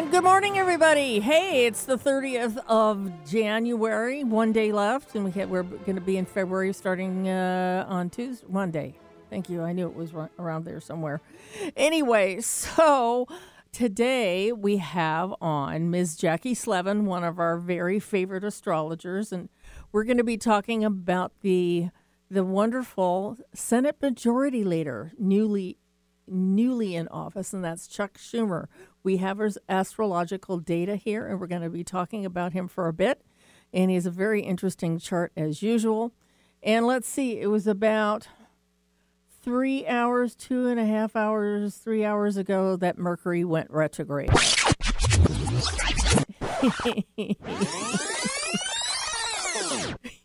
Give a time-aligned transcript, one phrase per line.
[0.00, 1.20] And good morning, everybody.
[1.20, 4.24] Hey, it's the 30th of January.
[4.24, 8.08] One day left, and we have, we're going to be in February starting uh, on
[8.08, 8.94] Tuesday, Monday.
[9.28, 9.60] Thank you.
[9.60, 11.20] I knew it was around there somewhere.
[11.76, 13.26] Anyway, so
[13.72, 16.16] today we have on Ms.
[16.16, 19.50] Jackie Slevin, one of our very favorite astrologers, and
[19.92, 21.90] we're going to be talking about the
[22.30, 25.76] the wonderful Senate Majority Leader, newly
[26.30, 28.66] newly in office, and that's Chuck Schumer.
[29.02, 32.88] We have his astrological data here, and we're going to be talking about him for
[32.88, 33.22] a bit.
[33.72, 36.12] And he has a very interesting chart as usual.
[36.62, 38.28] And let's see, it was about
[39.42, 44.30] three hours, two and a half hours, three hours ago that Mercury went retrograde.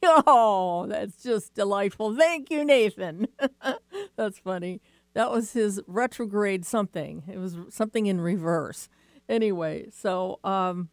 [0.03, 2.15] oh, that's just delightful.
[2.15, 3.27] Thank you, Nathan.
[4.17, 4.81] that's funny.
[5.15, 7.23] That was his retrograde something.
[7.27, 8.89] It was something in reverse.
[9.27, 10.89] Anyway, so um,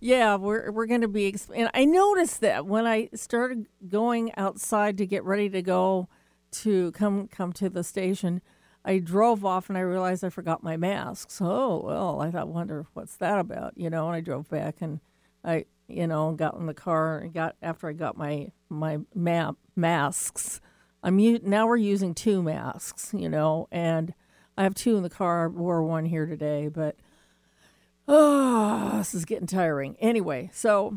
[0.00, 1.30] yeah, we're we're going to be.
[1.30, 6.08] Exp- and I noticed that when I started going outside to get ready to go
[6.62, 8.40] to come come to the station,
[8.82, 11.38] I drove off and I realized I forgot my masks.
[11.42, 14.06] Oh well, I thought, wonder what's that about, you know?
[14.06, 15.00] And I drove back and
[15.44, 19.56] I, you know, got in the car and got after I got my my map
[19.76, 20.62] masks.
[21.06, 24.12] I'm now we're using two masks, you know, and
[24.58, 25.44] I have two in the car.
[25.44, 26.96] I wore one here today, but
[28.08, 29.96] oh, this is getting tiring.
[30.00, 30.96] Anyway, so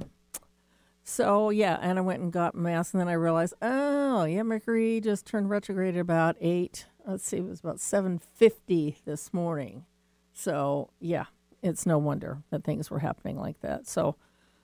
[1.03, 4.99] so yeah, and I went and got masks, and then I realized, oh yeah, Mercury
[4.99, 6.87] just turned retrograde at about eight.
[7.05, 9.85] Let's see, it was about seven fifty this morning.
[10.33, 11.25] So yeah,
[11.61, 13.87] it's no wonder that things were happening like that.
[13.87, 14.15] So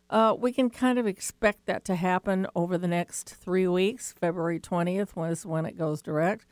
[0.09, 4.13] uh, we can kind of expect that to happen over the next three weeks.
[4.19, 6.45] February 20th was when it goes direct.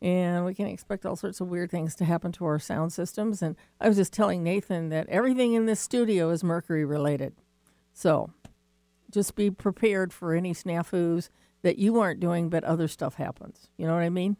[0.00, 3.40] And we can expect all sorts of weird things to happen to our sound systems.
[3.40, 7.34] And I was just telling Nathan that everything in this studio is Mercury related.
[7.92, 8.30] So
[9.10, 11.28] just be prepared for any snafus
[11.62, 13.68] that you aren't doing, but other stuff happens.
[13.78, 14.36] You know what I mean?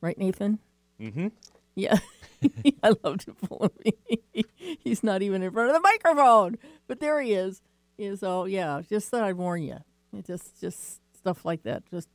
[0.00, 0.60] Right, Nathan?
[1.00, 1.28] Mm hmm.
[1.74, 1.98] Yeah.
[2.82, 4.44] I love to pull him.
[4.54, 6.56] He's not even in front of the microphone,
[6.86, 7.60] but there he is.
[8.00, 9.76] Yeah, so yeah, just thought I'd warn you.
[10.16, 11.82] It just just stuff like that.
[11.90, 12.08] Just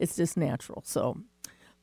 [0.00, 0.82] it's just natural.
[0.84, 1.18] So,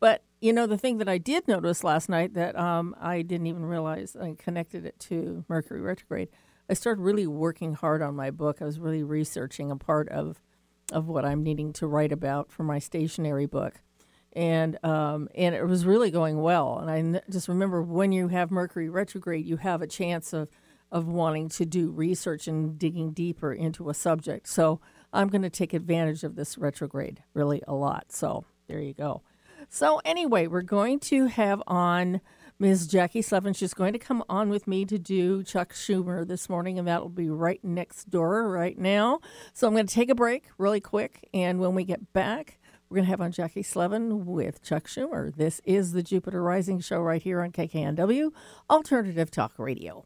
[0.02, 3.48] but you know the thing that I did notice last night that um, I didn't
[3.48, 6.28] even realize I connected it to Mercury retrograde.
[6.70, 8.62] I started really working hard on my book.
[8.62, 10.42] I was really researching a part of
[10.92, 13.76] of what I'm needing to write about for my stationary book,
[14.34, 16.78] and um, and it was really going well.
[16.78, 20.50] And I just remember when you have Mercury retrograde, you have a chance of
[20.94, 24.48] of wanting to do research and digging deeper into a subject.
[24.48, 24.80] So
[25.12, 28.12] I'm going to take advantage of this retrograde really a lot.
[28.12, 29.24] So there you go.
[29.70, 32.22] So anyway, we're going to have on
[32.60, 32.86] Ms.
[32.86, 33.54] Jackie Slevin.
[33.54, 37.10] She's going to come on with me to do Chuck Schumer this morning, and that'll
[37.10, 39.20] be right next door right now.
[39.52, 42.98] So I'm going to take a break really quick, and when we get back, we're
[42.98, 45.36] going to have on Jackie Slevin with Chuck Schumer.
[45.36, 48.32] This is the Jupiter Rising Show right here on KKNW,
[48.70, 50.06] Alternative Talk Radio.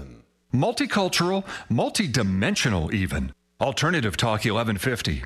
[0.53, 3.33] multicultural, multidimensional even.
[3.59, 5.23] Alternative Talk 1150.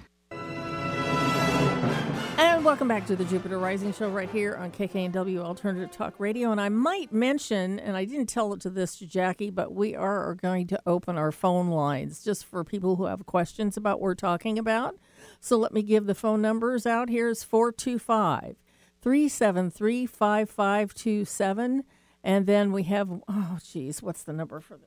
[2.38, 6.51] And welcome back to the Jupiter Rising Show right here on KKNW Alternative Talk Radio.
[6.51, 9.95] And I might mention, and I didn't tell it to this to Jackie, but we
[9.95, 14.04] are going to open our phone lines just for people who have questions about what
[14.04, 14.98] we're talking about.
[15.39, 17.10] So let me give the phone numbers out.
[17.10, 18.57] Here's 425
[19.01, 21.83] 373 5527.
[22.24, 24.78] And then we have, oh, geez, what's the number for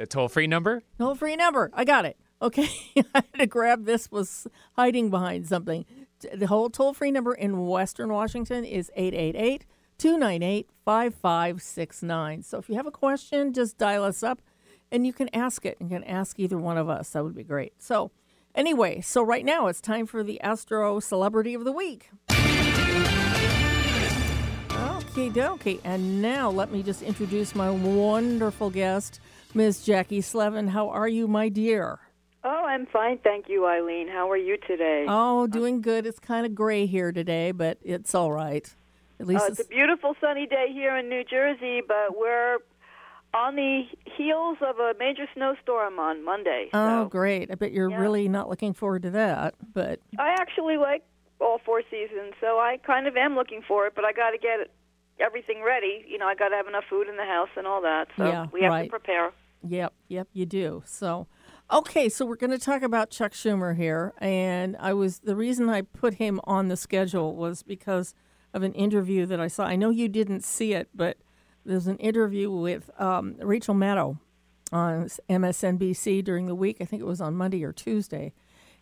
[0.00, 0.82] the toll free number?
[0.98, 1.70] Toll free number.
[1.74, 2.16] I got it.
[2.40, 2.70] Okay.
[2.96, 5.84] I had to grab this, was hiding behind something.
[6.32, 9.66] The whole toll free number in Western Washington is 888
[9.98, 12.42] 298 5569.
[12.42, 14.40] So if you have a question, just dial us up
[14.90, 15.76] and you can ask it.
[15.80, 17.10] You can ask either one of us.
[17.10, 17.74] That would be great.
[17.78, 18.10] So,
[18.54, 22.08] anyway, so right now it's time for the Astro Celebrity of the Week.
[25.10, 25.80] Okay, dokie.
[25.84, 29.20] And now let me just introduce my wonderful guest.
[29.54, 30.68] Miss Jackie Slevin.
[30.68, 31.98] How are you, my dear?
[32.42, 34.08] Oh, I'm fine, thank you, Eileen.
[34.08, 35.04] How are you today?
[35.08, 36.06] Oh, doing good.
[36.06, 38.66] It's kind of gray here today, but it's all right.
[39.18, 42.58] At least Uh, it's a beautiful sunny day here in New Jersey, but we're
[43.34, 43.82] on the
[44.16, 46.70] heels of a major snowstorm on Monday.
[46.72, 47.50] Oh, great.
[47.50, 48.00] I bet you're Yeah.
[48.00, 49.54] really not looking forward to that.
[49.74, 51.02] But I actually like
[51.40, 54.38] all four seasons, so I kind of am looking for it, but I got to
[54.38, 54.70] get
[55.20, 56.04] everything ready.
[56.08, 58.08] You know, I got to have enough food in the house and all that.
[58.16, 58.84] So Yeah, we have right.
[58.84, 59.32] to prepare.
[59.66, 60.82] Yep, yep, you do.
[60.86, 61.26] So,
[61.70, 64.12] okay, so we're going to talk about Chuck Schumer here.
[64.18, 68.14] And I was, the reason I put him on the schedule was because
[68.52, 69.64] of an interview that I saw.
[69.64, 71.16] I know you didn't see it, but
[71.64, 74.18] there's an interview with um, Rachel Maddow
[74.72, 76.78] on MSNBC during the week.
[76.80, 78.32] I think it was on Monday or Tuesday.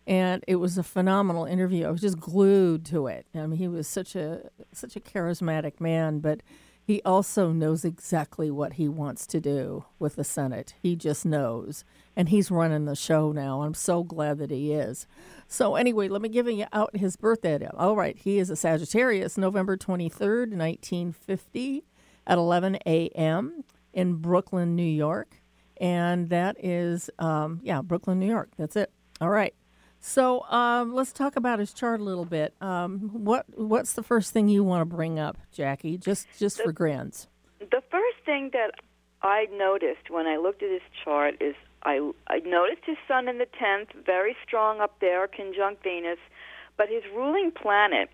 [0.07, 1.85] And it was a phenomenal interview.
[1.85, 3.27] I was just glued to it.
[3.35, 6.41] I mean, he was such a such a charismatic man, but
[6.89, 10.73] he also knows exactly what he wants to do with the Senate.
[10.81, 11.85] He just knows.
[12.15, 13.61] And he's running the show now.
[13.61, 15.05] I'm so glad that he is.
[15.47, 17.63] So, anyway, let me give you out his birthday.
[17.77, 21.83] All right, he is a Sagittarius, November 23rd, 1950,
[22.25, 23.63] at 11 a.m.
[23.93, 25.43] in Brooklyn, New York.
[25.79, 28.49] And that is, um, yeah, Brooklyn, New York.
[28.57, 28.91] That's it.
[29.21, 29.53] All right.
[29.99, 32.53] So um, let's talk about his chart a little bit.
[32.61, 35.97] Um, what What's the first thing you want to bring up, Jackie?
[35.97, 37.27] Just just for grins.
[37.59, 38.71] The first thing that
[39.21, 43.37] I noticed when I looked at his chart is I, I noticed his sun in
[43.37, 46.19] the 10th, very strong up there, conjunct Venus,
[46.77, 48.09] but his ruling planet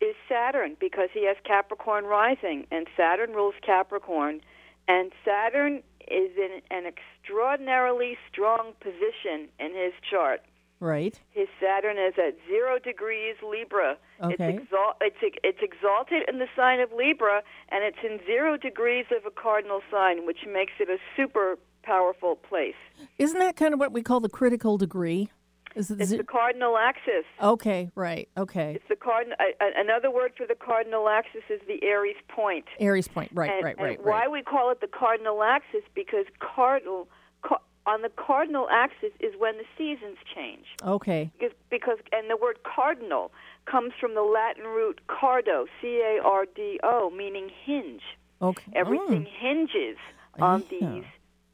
[0.00, 4.40] is Saturn because he has Capricorn rising, and Saturn rules Capricorn.
[4.88, 10.42] And Saturn is in an extraordinarily strong position in his chart.
[10.80, 11.18] Right.
[11.30, 13.96] His Saturn is at zero degrees Libra.
[14.22, 14.34] Okay.
[14.34, 19.06] It's, exal- it's it's exalted in the sign of Libra, and it's in zero degrees
[19.16, 22.74] of a cardinal sign, which makes it a super powerful place.
[23.18, 25.30] Isn't that kind of what we call the critical degree?
[25.76, 27.24] Is it It's the cardinal axis.
[27.42, 27.90] okay?
[27.94, 28.28] Right.
[28.36, 28.72] Okay.
[28.76, 29.36] It's the cardinal.
[29.38, 32.64] Uh, another word for the cardinal axis is the Aries point.
[32.80, 33.30] Aries point.
[33.34, 33.50] Right.
[33.50, 33.76] and, right.
[33.78, 34.02] and Right.
[34.02, 37.08] why we call it the cardinal axis because cardinal
[37.42, 40.66] ca- on the cardinal axis is when the seasons change.
[40.82, 41.30] Okay.
[41.38, 43.30] because, because and the word cardinal
[43.64, 48.02] comes from the Latin root cardo, C A R D O, meaning hinge.
[48.42, 48.70] Okay.
[48.74, 49.28] Everything Mm.
[49.38, 49.96] hinges
[50.38, 50.78] on Yeah.
[50.80, 51.04] these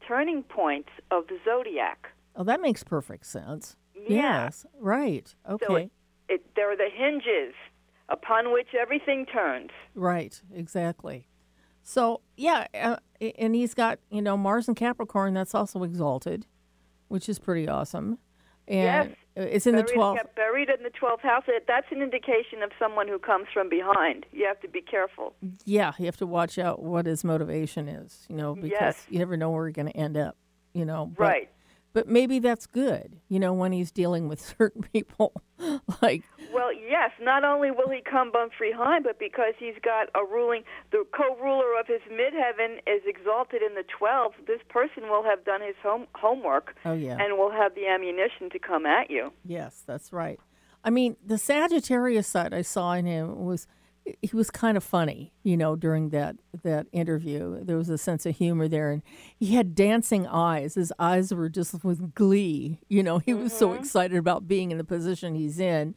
[0.07, 2.09] turning points of the zodiac.
[2.35, 3.77] Oh, that makes perfect sense.
[3.95, 4.45] Yeah.
[4.45, 4.67] Yes.
[4.81, 5.33] Right.
[5.49, 5.67] Okay.
[5.67, 5.91] So it,
[6.29, 7.55] it, there are the hinges
[8.09, 9.71] upon which everything turns.
[9.95, 11.29] Right, exactly.
[11.83, 12.97] So yeah, uh,
[13.39, 15.35] and he's got you know Mars and Capricorn.
[15.35, 16.47] That's also exalted,
[17.09, 18.19] which is pretty awesome.
[18.69, 19.49] And Yes.
[19.55, 20.21] it's in the twelfth.
[20.25, 21.45] yeah, buried in the twelfth house.
[21.67, 24.25] That's an indication of someone who comes from behind.
[24.33, 25.35] You have to be careful.
[25.65, 28.25] Yeah, you have to watch out what his motivation is.
[28.29, 29.07] You know, because Yes.
[29.11, 30.37] you never know where you're going to end up.
[30.75, 31.51] You know, but, Right.
[31.93, 33.17] But maybe that's good.
[33.29, 35.43] You know, when he's dealing with certain people,
[36.03, 36.23] like
[36.53, 37.11] Well, yes.
[37.21, 41.79] Not only will he come from behind, but because he's got a ruling, the co-ruler
[41.79, 44.37] of his midheaven is exalted in the twelfth.
[44.47, 48.51] This person will have done his home homework, oh yeah, and will have the ammunition
[48.51, 49.33] to come at you.
[49.45, 50.41] Yes, that's right.
[50.85, 53.67] I mean, the Sagittarius side I saw in him was
[54.05, 57.65] he was kind of funny, you know, during that that interview.
[57.65, 59.03] There was a sense of humor there, and
[59.37, 60.75] he had dancing eyes.
[60.75, 62.79] His eyes were just with glee.
[62.89, 65.95] You know, he was so excited about being in the position he's in,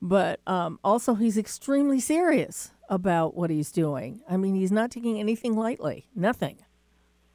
[0.00, 4.22] but um, also he's extremely serious about what he's doing.
[4.28, 6.08] I mean, he's not taking anything lightly.
[6.14, 6.58] Nothing.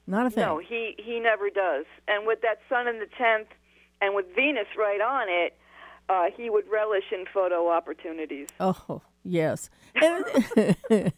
[0.08, 0.46] Not a thing.
[0.46, 1.86] No, he he never does.
[2.08, 3.50] And with that sun in the tenth,
[4.02, 5.58] and with Venus right on it,
[6.10, 8.48] uh, he would relish in photo opportunities.
[8.60, 9.70] Oh, yes.
[9.96, 10.26] And,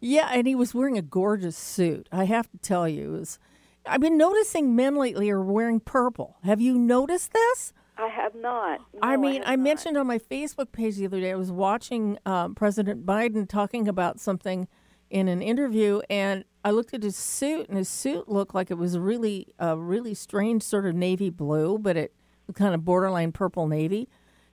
[0.00, 2.08] yeah, and he was wearing a gorgeous suit.
[2.12, 3.38] I have to tell you, it was,
[3.86, 6.36] I've been noticing men lately are wearing purple.
[6.44, 7.72] Have you noticed this?
[7.98, 8.80] I have not.
[9.02, 9.64] I mean, I, not.
[9.64, 13.86] mentioned on my Facebook page the other day, I was watching um, President Biden talking
[13.86, 14.66] about something
[15.10, 18.78] in an interview, and I looked at his suit, and his suit looked like it
[18.78, 22.14] was really, a really strange sort of navy blue, but it
[22.54, 24.08] kind of borderline purple navy.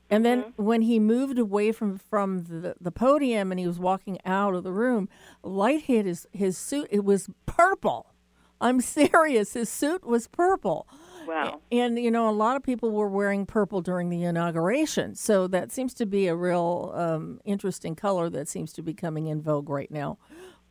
[0.10, 0.64] And then Mm-hmm.
[0.64, 4.64] when he moved away from from the, the podium and he was walking out of
[4.64, 5.08] the room,
[5.44, 6.88] light hit his, his suit.
[6.90, 8.08] It was purple.
[8.62, 9.54] I'm serious.
[9.54, 10.88] His suit was purple.
[11.28, 11.62] Wow.
[11.72, 15.14] And, you know, a lot of people were wearing purple during the inauguration.
[15.14, 19.28] So that seems to be a real um, interesting color that seems to be coming
[19.28, 20.18] in vogue right now.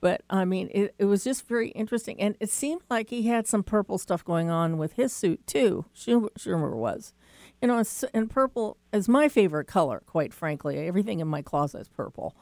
[0.00, 2.20] But, I mean, it, it was just very interesting.
[2.20, 5.84] And it seemed like he had some purple stuff going on with his suit, too.
[5.94, 7.12] Schumer, Schumer was.
[7.62, 10.78] You know, it's- and purple is my favorite color, quite frankly.
[10.86, 12.36] Everything in my closet is purple.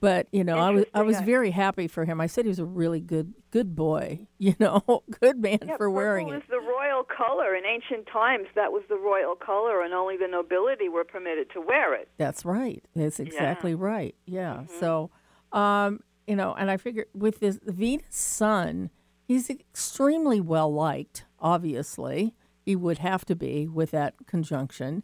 [0.00, 2.20] But you know, I was I was very happy for him.
[2.20, 4.26] I said he was a really good good boy.
[4.38, 4.82] You know,
[5.20, 6.30] good man Yeah, for wearing it.
[6.32, 6.58] purple it.
[6.58, 7.54] is the royal color.
[7.54, 11.60] In ancient times, that was the royal color, and only the nobility were permitted to
[11.60, 12.08] wear it.
[12.18, 12.84] That's right.
[12.96, 14.16] That's exactly right.
[14.26, 14.62] Yeah.
[14.64, 14.80] Mm-hmm.
[14.80, 15.10] So,
[15.52, 18.90] um, you know, and I figure with this Venus Sun,
[19.22, 21.24] he's extremely well liked.
[21.38, 22.34] Obviously,
[22.64, 25.02] he would have to be with that conjunction.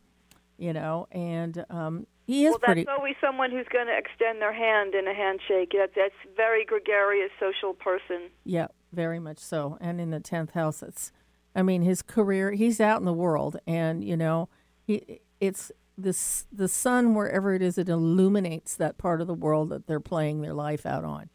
[0.57, 2.85] You know, and um, he is well, pretty.
[2.85, 5.73] that's always someone who's going to extend their hand in a handshake.
[5.73, 8.31] That's, that's very gregarious, social person.
[8.45, 9.79] Yeah, very much so.
[9.81, 11.12] And in the tenth house, it's,
[11.55, 12.53] I mean, his career.
[12.53, 14.49] He's out in the world, and you know,
[14.85, 19.71] he it's this the sun wherever it is, it illuminates that part of the world
[19.71, 21.31] that they're playing their life out on,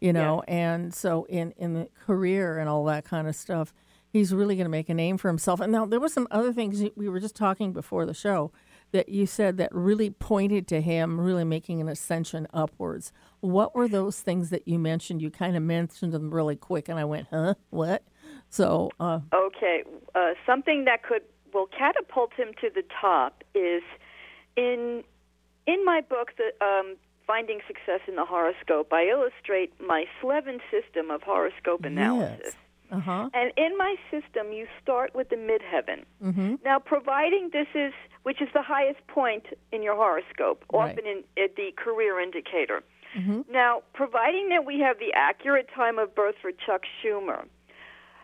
[0.00, 0.42] you know.
[0.46, 3.72] And so in in the career and all that kind of stuff,
[4.14, 5.60] he's really going to make a name for himself.
[5.60, 8.52] And now there were some other things we were just talking before the show
[8.92, 13.12] that you said that really pointed to him really making an ascension upwards.
[13.40, 15.20] What were those things that you mentioned?
[15.20, 17.54] You kind of mentioned them really quick, and I went, "Huh?
[17.70, 18.04] What?"
[18.50, 19.82] So, uh, Okay,
[20.14, 23.82] uh, something that could will catapult him to the top is
[24.56, 25.02] in
[25.66, 26.94] in my book, the um,
[27.26, 28.92] Finding Success in the Horoscope.
[28.92, 32.40] I illustrate my Slevin system of horoscope analysis.
[32.44, 32.54] yes,
[32.96, 36.04] uh huh, And in my system, you start with the midheaven.
[36.22, 36.54] mm-hmm.
[36.64, 40.90] Now, providing this is, which is the highest point in your horoscope, Right.
[40.92, 42.82] often in at the career indicator.
[43.18, 43.42] Mm-hmm.
[43.50, 47.44] Now, providing that we have the accurate time of birth for Chuck Schumer,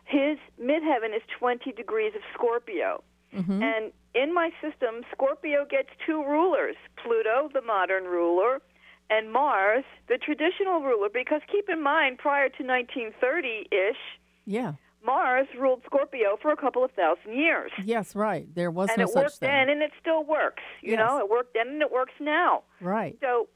[0.05, 3.03] his midheaven is 20 degrees of Scorpio.
[3.35, 3.63] Mm-hmm.
[3.63, 8.61] And in my system, Scorpio gets two rulers Pluto, the modern ruler,
[9.09, 11.09] and Mars, the traditional ruler.
[11.13, 14.03] Because keep in mind, prior to 1930 ish,
[14.47, 14.73] yeah,
[15.05, 17.71] Mars ruled Scorpio for a couple of thousand years.
[17.85, 18.47] yes, right.
[18.55, 20.63] There was and no it worked thing, then, and it still works.
[20.83, 20.99] You Yes.
[20.99, 22.63] know, it worked then, and it works now.
[22.81, 23.17] right?
[23.21, 23.49] So,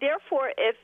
[0.00, 0.76] therefore, if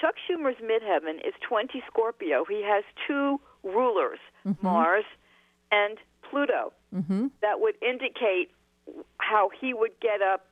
[0.00, 4.20] Chuck Schumer's midheaven is 20 Scorpio, he has two rulers,
[4.62, 5.04] Mars
[5.72, 6.72] and Pluto.
[6.94, 7.26] Mm-hmm.
[7.42, 8.50] That would indicate
[9.18, 10.46] how he would get up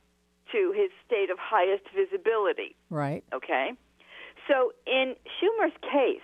[0.51, 2.75] to his state of highest visibility.
[2.89, 3.23] Right.
[3.33, 3.71] Okay?
[4.47, 6.21] So, in Schumer's case,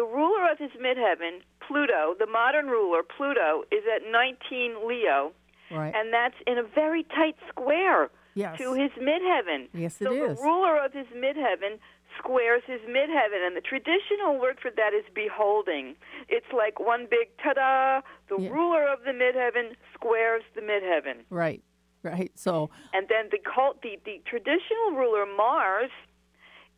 [0.00, 5.32] the ruler of his midheaven, Pluto, the modern ruler, Pluto, is at 19 Leo,
[5.70, 5.94] Right.
[5.94, 8.56] and that's in a very tight square yes.
[8.58, 9.68] to his midheaven.
[9.74, 11.78] Yes, so it the ruler of his midheaven
[12.18, 15.96] squares his midheaven, and the traditional word for that is beholding.
[16.30, 18.00] It's like one big ta-da.
[18.30, 18.50] The Yeah.
[18.50, 21.62] ruler of the midheaven squares the midheaven, Right.
[22.02, 22.32] Right.
[22.34, 25.90] So, and then the cult, the, the traditional ruler Mars.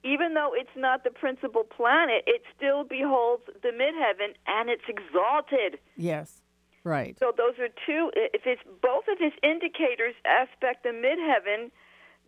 [0.05, 5.79] Even though it's not the principal planet, it still beholds the midheaven and it's exalted.
[5.97, 6.41] yes.
[6.85, 7.17] Right.
[7.17, 8.11] So those are two.
[8.17, 11.71] If it's both of his indicators aspect the midheaven,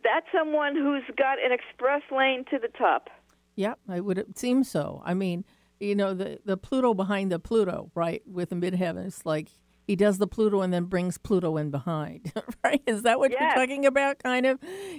[0.04, 3.10] that's someone who's got an express lane to the top.
[3.56, 5.02] Yeah, I would seem so.
[5.04, 5.44] I mean,
[5.80, 9.06] you know, the the Pluto behind the Pluto, right, with the midheaven.
[9.06, 9.48] It's like
[9.86, 12.32] he does the Pluto and then brings Pluto in behind,
[12.64, 12.82] right?
[12.86, 14.18] Is that what you're talking about?
[14.18, 14.58] Kind of,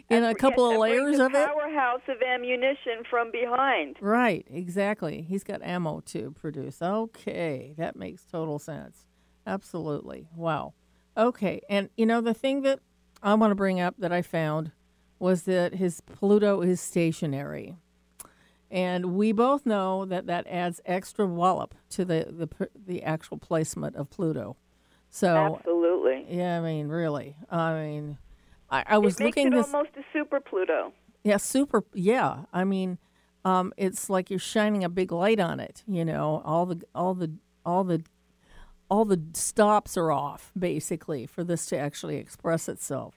[0.10, 1.48] in a couple Yes, of layers of it.
[1.48, 3.98] Powerhouse of ammunition from behind.
[4.00, 5.22] Right, exactly.
[5.22, 6.82] He's got ammo to produce.
[6.82, 9.06] Okay, that makes total sense.
[9.48, 10.28] Absolutely.
[10.36, 10.74] Wow.
[11.18, 12.80] Okay, and you know the thing that
[13.24, 14.72] I want to bring up that I found
[15.18, 17.76] was that his Pluto is stationary.
[18.70, 23.96] And we both know that that adds extra wallop to the the the actual placement
[23.96, 24.58] of Pluto.
[25.16, 26.26] So, Absolutely.
[26.28, 27.38] yeah, I mean, really.
[27.50, 28.18] I mean,
[28.70, 30.92] I, I was looking this almost a super Pluto.
[31.24, 31.86] yeah, super.
[31.94, 32.98] Yeah, I mean,
[33.46, 35.84] um, it's like you're shining a big light on it.
[35.88, 37.32] You know, all the all the
[37.66, 38.04] all the
[38.90, 43.14] all the stops are off basically for this to actually express itself.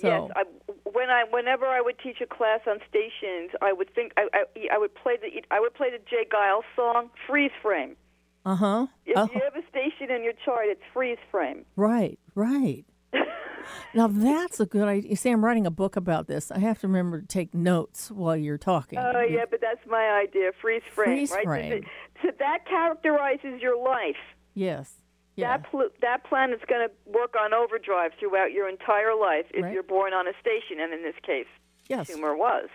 [0.00, 0.44] So, Yes, I,
[0.92, 4.44] when I whenever I would teach a class on stations, I would think I, I,
[4.74, 6.24] I would play the I would play the J.
[6.32, 7.96] Geils song "Freeze Frame."
[8.44, 8.86] Uh huh.
[9.06, 11.64] If Oh, you have a station in your chart, it's freeze frame.
[11.76, 12.84] right, right.
[13.94, 15.10] now that's a good idea.
[15.10, 16.50] You see, I'm writing a book about this.
[16.50, 18.98] I have to remember to take notes while you're talking.
[18.98, 20.50] Oh yeah, but that's my idea.
[20.60, 21.42] Freeze frame, Freeze right?
[21.44, 21.70] So frame.
[21.70, 21.88] that-
[22.22, 24.16] So that characterizes your life.
[24.54, 24.94] Yes.
[25.36, 25.56] Yeah.
[25.56, 29.72] That pl- that planet's going to work on overdrive throughout your entire life if Right.
[29.72, 31.46] you're born on a station, and in this case,
[31.88, 32.10] yes.
[32.10, 32.68] Schumer was.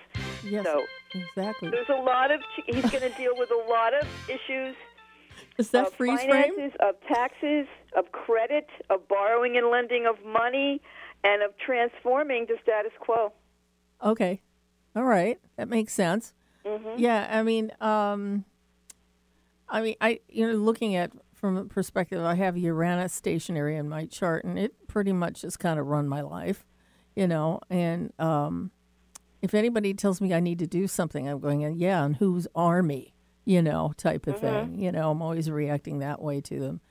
[0.43, 0.65] Yes.
[0.65, 0.83] So
[1.13, 1.69] exactly.
[1.69, 4.75] there's a lot of he's going to deal with a lot of issues
[5.57, 6.29] Is that of freeze frame?
[6.29, 10.81] finances, of taxes, of credit, of borrowing and lending of money,
[11.23, 13.33] and of transforming the status quo.
[14.03, 14.41] Okay.
[14.95, 15.39] All right.
[15.57, 16.33] That makes sense.
[16.65, 16.99] Mm-hmm.
[16.99, 18.45] Yeah, I mean, um
[19.69, 23.87] I mean, I you know, looking at from a perspective, I have Uranus stationary in
[23.89, 26.65] my chart and it pretty much has kind of run my life,
[27.15, 28.71] you know, and um
[29.41, 33.13] if anybody tells me I need to do something, I'm going, yeah, and whose army,
[33.47, 34.77] you know, type of thing.
[34.77, 36.81] You know, I'm always reacting that way to them.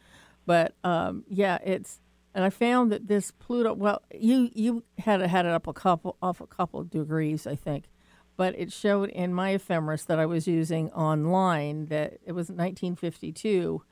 [0.47, 2.01] But um, yeah, it's
[2.35, 3.75] and I found that this Pluto.
[3.75, 7.57] Well, you you had it, had it up a couple off a couple degrees, I
[7.57, 7.91] think,
[8.39, 13.83] but it showed in my ephemeris that I was using online that it was 1952.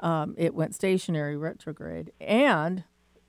[0.00, 2.84] Um, it went stationary retrograde, and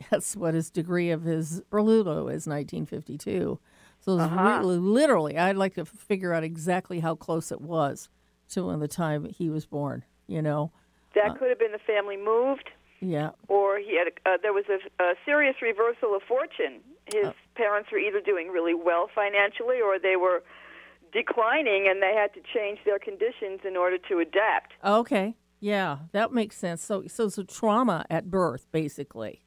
[0.10, 3.60] that's what his degree of his Pluto is 1952.
[4.00, 8.08] So it's really, literally, I'd like to figure out exactly how close it was
[8.50, 10.04] to when the time he was born.
[10.28, 10.72] You know,
[11.16, 13.30] That could have been the family moved, yeah.
[13.48, 14.08] or he had.
[14.08, 16.82] A, uh, there was a, a serious reversal of fortune.
[17.06, 20.44] His parents were either doing really well financially, or they were
[21.14, 24.74] declining, and they had to change their conditions in order to adapt.
[24.84, 25.36] Okay.
[25.60, 26.84] Yeah, that makes sense.
[26.84, 29.42] So, so it's a trauma at birth, basically.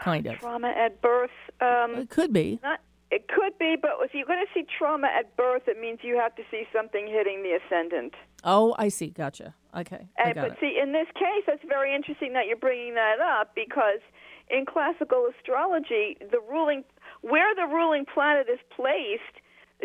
[0.00, 0.38] Kind of.
[0.38, 1.30] Trauma at birth.
[1.60, 2.60] Um, It could be.
[2.62, 2.80] Not,
[3.16, 6.18] it could be, but if you're going to see trauma at birth, it means you
[6.20, 8.12] have to see something hitting the ascendant.
[8.44, 9.08] Oh, I see.
[9.08, 9.54] Gotcha.
[9.74, 10.06] Okay.
[10.18, 10.58] I And, but it.
[10.60, 14.04] see, in this case, that's very interesting that you're bringing that up because
[14.50, 16.84] in classical astrology, the ruling
[17.22, 19.40] where the ruling planet is placed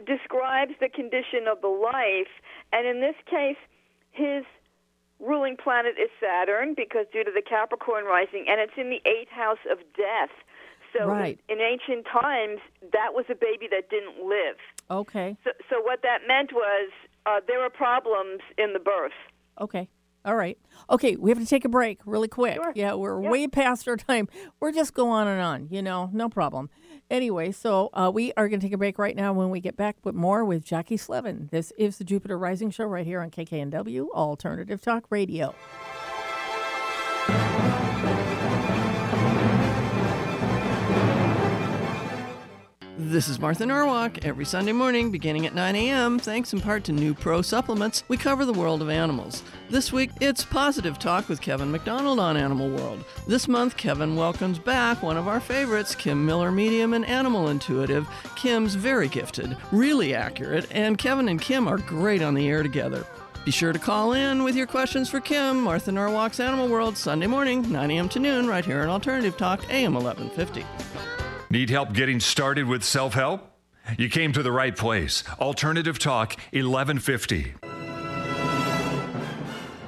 [0.05, 2.31] describes the condition of the life,
[2.73, 3.59] and in this case,
[4.11, 4.43] his
[5.19, 9.31] ruling planet is Saturn because due to the Capricorn rising, and it's in the eighth
[9.31, 10.35] house of death.
[10.97, 11.39] So Right.
[11.49, 12.59] in, in ancient times,
[12.93, 14.57] that was a baby that didn't live.
[14.89, 15.37] Okay.
[15.43, 16.89] So, so what that meant was
[17.25, 19.11] uh, there were problems in the birth.
[19.59, 19.87] Okay.
[20.23, 20.57] All right.
[20.89, 22.55] Okay, we have to take a break really quick.
[22.55, 22.71] Sure.
[22.75, 23.29] Yeah, we're Yeah.
[23.31, 24.27] way past our time.
[24.59, 26.69] We're just go on and on, you know, no problem.
[27.09, 29.33] Anyway, so uh, we are going to take a break right now.
[29.33, 31.49] When we get back with more with Jackie Slevin.
[31.51, 35.55] This is the Jupiter Rising Show right here on KKNW Alternative Talk Radio.
[43.03, 44.23] This is Martha Norwalk.
[44.23, 48.45] Every Sunday morning, beginning at 9 a.m., thanks in part to NuPro supplements, we cover
[48.45, 49.41] the world of animals.
[49.71, 53.03] This week, it's Positive Talk with Kevin McDonald on Animal World.
[53.25, 58.07] This month, Kevin welcomes back one of our favorites, Kim Miller, medium and animal intuitive.
[58.35, 63.03] Kim's very gifted, really accurate, and Kevin and Kim are great on the air together.
[63.45, 67.25] Be sure to call in with your questions for Kim, Martha Norwalk's Animal World, Sunday
[67.25, 68.09] morning, 9 a.m.
[68.09, 71.20] to noon, right here on Alternative Talk, AM 1150.
[71.51, 73.45] Need help getting started with self help?
[73.97, 75.25] You came to the right place.
[75.37, 77.55] Alternative Talk 1150.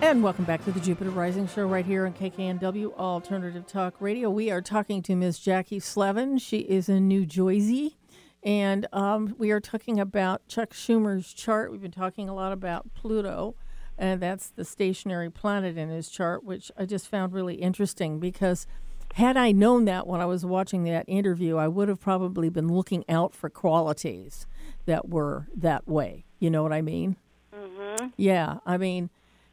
[0.01, 4.29] And welcome back to the Jupiter Rising Show right here on KKNW Alternative Talk Radio.
[4.29, 5.39] We are talking to Ms.
[5.39, 6.37] Jackie Slevin.
[6.37, 7.95] She is in New Jersey.
[8.43, 11.71] And um, we are talking about Chuck Schumer's chart.
[11.71, 13.55] We've been talking a lot about Pluto,
[13.97, 18.67] and that's the stationary planet in his chart, which I just found really interesting because
[19.13, 22.67] had I known that when I was watching that interview, I would have probably been
[22.73, 24.45] looking out for qualities
[24.85, 26.25] that were that way.
[26.39, 27.15] You know what I mean?
[27.55, 28.07] Mm-hmm.
[28.17, 29.09] Yeah, I mean,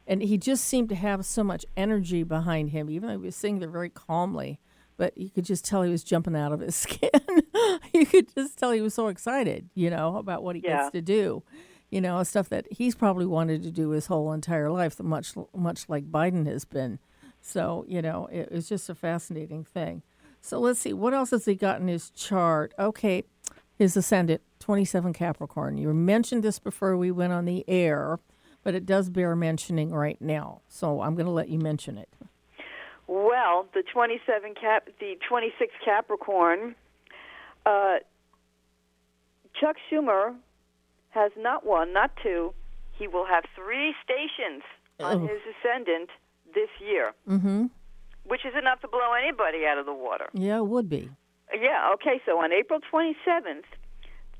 [0.07, 3.35] and he just seemed to have so much energy behind him, even though he was
[3.35, 4.59] sitting there very calmly.
[4.97, 7.09] But you could just tell he was jumping out of his skin.
[7.93, 10.77] you could just tell he was so excited, you know, about what he Yeah.
[10.83, 11.43] gets to do.
[11.89, 15.89] You know, stuff that he's probably wanted to do his whole entire life, much much
[15.89, 16.99] like Biden has been.
[17.41, 20.03] So, you know, it was just a fascinating thing.
[20.41, 22.73] So let's see, what else has he got in his chart?
[22.79, 23.23] Okay,
[23.77, 25.77] his ascendant, 27 Capricorn.
[25.77, 28.19] You mentioned this before we went on the air,
[28.63, 30.61] but it does bear mentioning right now.
[30.67, 32.09] So I'm going to let you mention it.
[33.07, 36.75] Well, the 27 cap, the 26 Capricorn,
[37.65, 37.97] uh,
[39.59, 40.35] Chuck Schumer
[41.09, 42.53] has not one, not two.
[42.93, 44.63] He will have three stations
[44.99, 45.27] on Oh.
[45.27, 46.09] his ascendant
[46.53, 47.65] this year, mm-hmm.
[48.25, 50.27] which is enough to blow anybody out of the water.
[50.33, 51.09] Yeah, it would be.
[51.53, 53.63] Yeah, okay, so on April 27th,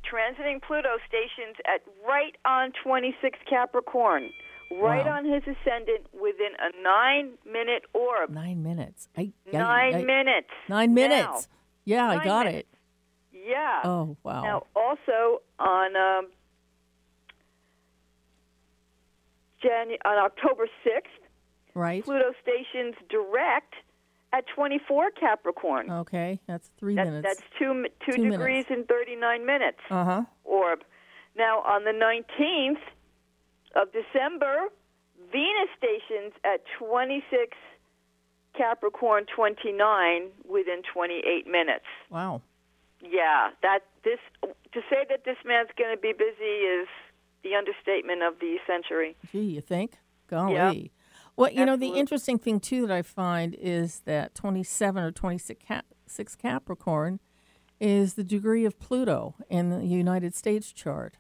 [0.10, 4.30] transiting Pluto stations at right on 26 Capricorn,
[4.72, 5.18] right Wow.
[5.18, 8.30] on his ascendant within a nine minute orb.
[8.30, 9.10] Nine minutes.
[9.18, 10.50] I, I- Nine I- minutes.
[10.70, 11.02] Nine Now.
[11.08, 11.48] minutes.
[11.84, 12.68] Yeah, I got minutes.
[13.34, 13.44] it.
[13.48, 13.82] Yeah.
[13.84, 14.44] Oh, wow.
[14.44, 16.28] Now, also on um,
[19.64, 21.22] Janu- on October 6th,
[21.74, 22.04] right?
[22.04, 23.74] Pluto stations direct
[24.34, 25.92] at 24 Capricorn.
[25.92, 27.28] Okay, that's three That- minutes.
[27.28, 29.80] That's two, two, Two degrees and 39 minutes.
[29.90, 30.22] Uh huh.
[30.44, 30.84] orb.
[31.36, 32.82] Now, on the 19th
[33.76, 34.68] of December,
[35.32, 37.56] Venus stations at 26
[38.58, 41.86] Capricorn 29 within 28 minutes.
[42.10, 42.42] Wow.
[43.02, 44.20] Yeah, that this
[44.74, 46.88] to say that this man's going to be busy is
[47.44, 49.16] the understatement of the century.
[49.32, 49.94] Gee, you think?
[50.28, 50.92] Golly.
[51.36, 55.66] Well, you know, the interesting thing, too, that I find is that 27 or 26
[55.66, 57.20] Cap- six Capricorn
[57.80, 61.18] is the degree of Pluto in the United States chart.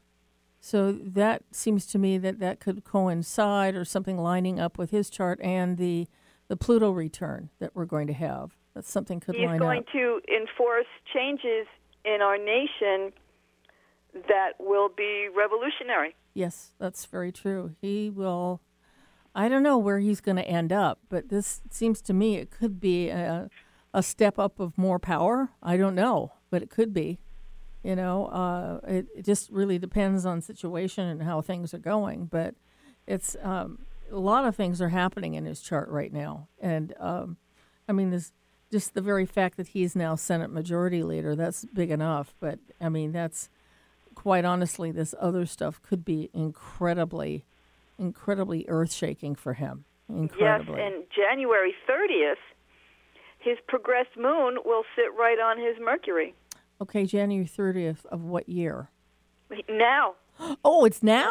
[0.60, 5.10] So that seems to me that that could coincide or something lining up with his
[5.10, 6.08] chart and the
[6.50, 8.58] the Pluto return that we're going to have.
[8.76, 9.86] That something could He's line going up.
[9.94, 11.66] to enforce changes
[12.04, 13.14] in our nation
[14.28, 16.14] that will be revolutionary.
[16.34, 17.76] Yes, that's very true.
[17.82, 18.62] He will.
[19.34, 22.52] I don't know where he's going to end up, but this seems to me it
[22.52, 23.50] could be a,
[23.94, 25.50] a step up of more power.
[25.64, 27.20] I don't know, but it could be.
[27.84, 32.26] You know, uh, it, it just really depends on situation and how things are going.
[32.26, 32.56] But
[33.08, 33.80] it's um,
[34.12, 37.38] a lot of things are happening in his chart right now, and um,
[37.90, 38.34] I mean, this
[38.72, 42.34] just the very fact that he's now Senate Majority Leader that's big enough.
[42.40, 43.50] But I mean, that's
[44.16, 47.46] quite honestly, this other stuff could be incredibly,
[48.02, 49.86] incredibly earth shaking for him.
[50.10, 50.80] Incredibly.
[50.80, 52.34] Yes, and January 30th,
[53.40, 56.34] his progressed moon will sit right on his Mercury.
[56.82, 58.90] okay, January 30th of what year?
[59.70, 60.16] Now,
[60.66, 61.30] Oh, it's now?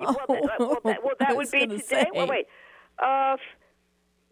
[0.00, 2.06] well, that, well, that, well, that would be today.
[2.14, 2.46] Well, wait.
[2.98, 3.36] Uh,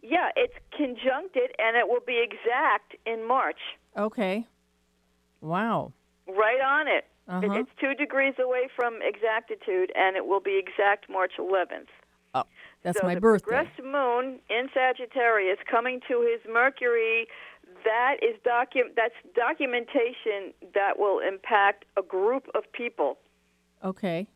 [0.02, 3.58] yeah, it's conjuncted, and it will be exact in March.
[3.96, 4.46] Okay.
[5.40, 5.92] Wow.
[6.28, 7.04] Right on it.
[7.28, 7.52] Uh-huh.
[7.54, 11.88] It's two degrees away from exactitude, and it will be exact March 11th.
[12.34, 12.44] Oh,
[12.82, 13.44] that's so my the birthday.
[13.46, 17.26] progressed moon in Sagittarius coming to his Mercury.
[17.84, 23.18] That is docu- That's documentation that will impact a group of people.
[23.84, 24.26] Okay.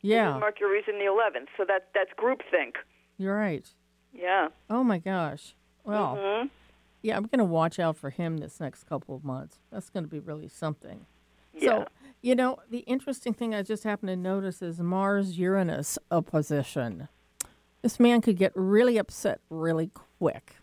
[0.00, 2.74] Yeah, Mercury's in the 11th, so that's that's groupthink.
[3.16, 3.66] you're right.
[4.12, 4.48] Yeah.
[4.68, 5.54] Oh my gosh.
[5.84, 6.50] Well, Mhm.
[7.02, 9.60] yeah, I'm going to watch out for him this next couple of months.
[9.70, 11.06] That's going to be really something.
[11.54, 11.84] Yeah.
[11.84, 11.88] So,
[12.24, 17.08] you know, the interesting thing I just happened to notice is Mars Uranus opposition.
[17.82, 20.56] This man could get really upset really quick,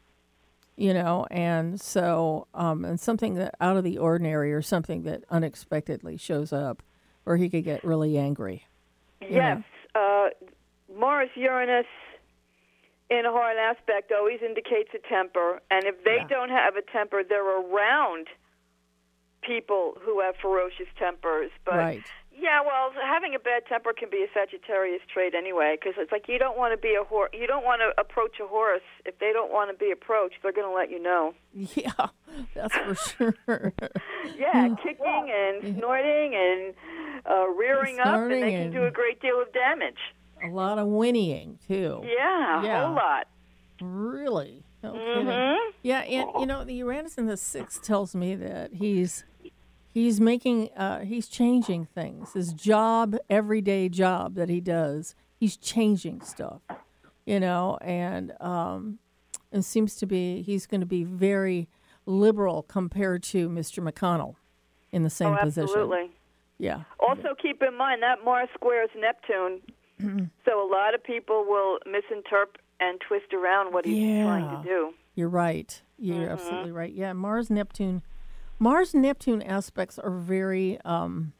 [0.75, 5.23] you know, and so, um, and something that out of the ordinary or something that
[5.29, 6.81] unexpectedly shows up,
[7.27, 8.65] or he could get really angry.
[9.21, 9.61] Yes.
[9.93, 10.29] Uh,
[10.97, 11.85] Mars Uranus
[13.11, 16.27] in a hard aspect always indicates a temper, and if they Yeah.
[16.27, 18.29] don't have a temper, they're around
[19.41, 21.51] people who have ferocious tempers.
[21.65, 22.03] But Right.
[22.37, 26.27] yeah, well, having a bad temper can be a Sagittarius trait anyway, because it's like
[26.27, 27.31] you don't want to be a horse.
[27.33, 30.35] You don't want to approach a horse if they don't want to be approached.
[30.43, 31.33] They're going to let you know.
[31.75, 32.07] Yeah,
[32.55, 32.95] that's for
[33.45, 33.73] sure.
[34.37, 36.73] Yeah, kicking and snorting and
[37.29, 39.97] uh, rearing up, and they can and- do a great deal of damage.
[40.43, 42.01] a lot of whinnying too.
[42.03, 43.27] Yeah, a whole lot.
[43.81, 44.63] Really?
[44.83, 44.93] No.
[44.93, 45.57] Mhm.
[45.83, 49.25] Yeah, and you know the Uranus in the sixth tells me that he's
[49.93, 52.33] he's making uh, he's changing things.
[52.33, 56.61] His job, everyday job that he does, he's changing stuff.
[57.25, 58.99] You know, and um,
[59.51, 61.67] it seems to be he's going to be very
[62.05, 63.87] liberal compared to Mr.
[63.87, 64.35] McConnell
[64.91, 65.63] in the same Oh, position.
[65.69, 66.11] absolutely.
[66.57, 66.83] Yeah.
[66.99, 69.61] Also, keep in mind that Mars squares Neptune,
[70.45, 74.57] so a lot of people will misinterpret and twist around what he's trying Yeah.
[74.57, 74.93] to do.
[75.15, 75.81] You're right.
[75.99, 76.31] You're Mm-hmm.
[76.33, 76.91] absolutely right.
[76.91, 78.01] Yeah, Mars Neptune,
[78.61, 80.79] Mars Neptune aspects are very.
[80.85, 81.33] Um,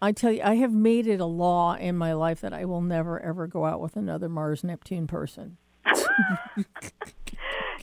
[0.00, 2.82] I tell you, I have made it a law in my life that I will
[2.82, 5.56] never ever go out with another Mars Neptune person.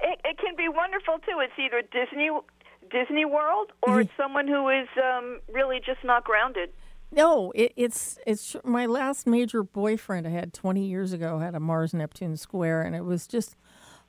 [0.06, 1.39] It, it can be wonderful too.
[1.39, 2.30] It's either Disney
[2.91, 6.71] Disney World or it's someone who is um, really just not grounded.
[7.10, 11.60] No, it, it's it's my last major boyfriend I had 20 years ago had a
[11.60, 13.56] Mars Neptune square, and it was just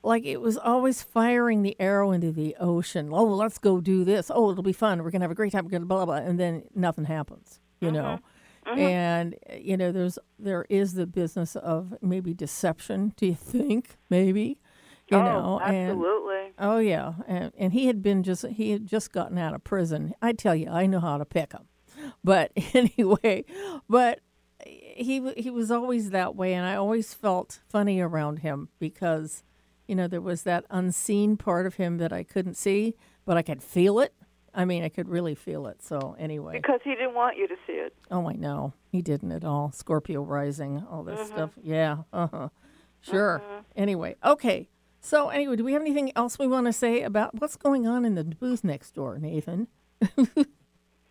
[0.05, 3.09] like it was always firing the arrow into the ocean.
[3.12, 4.31] Oh, let's go do this.
[4.33, 5.03] Oh, it'll be fun.
[5.03, 5.64] We're gonna have a great time.
[5.64, 6.29] We're gonna blah blah, blah.
[6.29, 7.61] and then nothing happens.
[7.81, 8.19] You know,
[8.67, 13.12] and uh, you know there's there is the business of maybe deception.
[13.17, 14.59] Do you think maybe?
[15.09, 16.53] You oh, know, and absolutely.
[16.59, 20.14] Oh yeah, and and he had been just he had just gotten out of prison.
[20.23, 21.69] I tell you, I know how to pick him.
[22.23, 23.45] But anyway,
[23.88, 24.21] but
[24.64, 29.43] he he was always that way, and I always felt funny around him because,
[29.88, 32.94] you know, there was that unseen part of him that I couldn't see,
[33.25, 34.14] but I could feel it.
[34.57, 35.83] I mean, I could really feel it.
[35.83, 37.92] So anyway, Because he didn't want you to see it.
[38.11, 39.73] oh, I know he didn't at all.
[39.73, 41.29] Scorpio rising, all this mm-hmm.
[41.35, 41.51] stuff.
[41.62, 42.49] Yeah, uh huh.
[43.01, 43.42] Sure.
[43.44, 43.61] Mm-hmm.
[43.77, 44.68] Anyway, okay.
[45.01, 48.05] So anyway, do we have anything else we want to say about what's going on
[48.05, 49.66] in the booth next door, Nathan?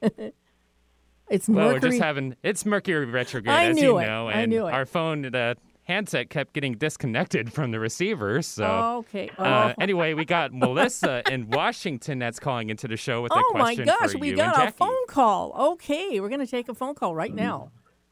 [0.02, 1.74] it's Well, Mercury.
[1.74, 4.06] we're just having it's Mercury retrograde, I as knew you it.
[4.08, 4.74] know, I and knew it.
[4.74, 8.42] our phone, the handset, kept getting disconnected from the receiver.
[8.42, 8.66] So,
[9.00, 9.30] okay.
[9.38, 13.42] Oh, uh, anyway, we got Melissa in Washington that's calling into the show with a
[13.52, 13.90] question.
[13.90, 15.54] oh my gosh, we got a phone call.
[15.74, 17.72] Okay, we're going to take a phone call right now.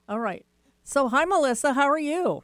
[0.09, 0.45] All right.
[0.83, 1.73] So, hi, Melissa.
[1.73, 2.43] How are you?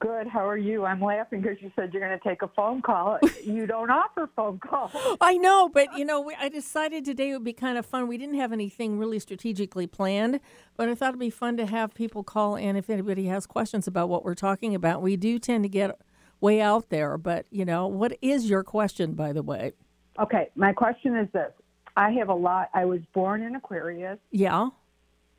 [0.00, 0.26] Good.
[0.28, 0.86] How are you?
[0.86, 3.18] I'm laughing because you said you're going to take a phone call.
[3.44, 4.92] you don't offer phone calls.
[5.20, 8.08] I know, but you know, we, I decided today would be kind of fun.
[8.08, 10.40] We didn't have anything really strategically planned,
[10.74, 13.86] but I thought it'd be fun to have people call in if anybody has questions
[13.86, 15.02] about what we're talking about.
[15.02, 16.00] We do tend to get
[16.40, 19.72] way out there, but you know, what is your question, by the way?
[20.18, 21.52] Okay, my question is this:
[21.94, 22.70] I have a lot.
[22.72, 24.70] I was born in Aquarius, Yeah,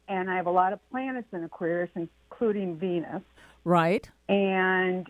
[0.08, 3.24] and I have a lot of planets in Aquarius, including Venus.
[3.64, 4.10] Right.
[4.30, 5.08] And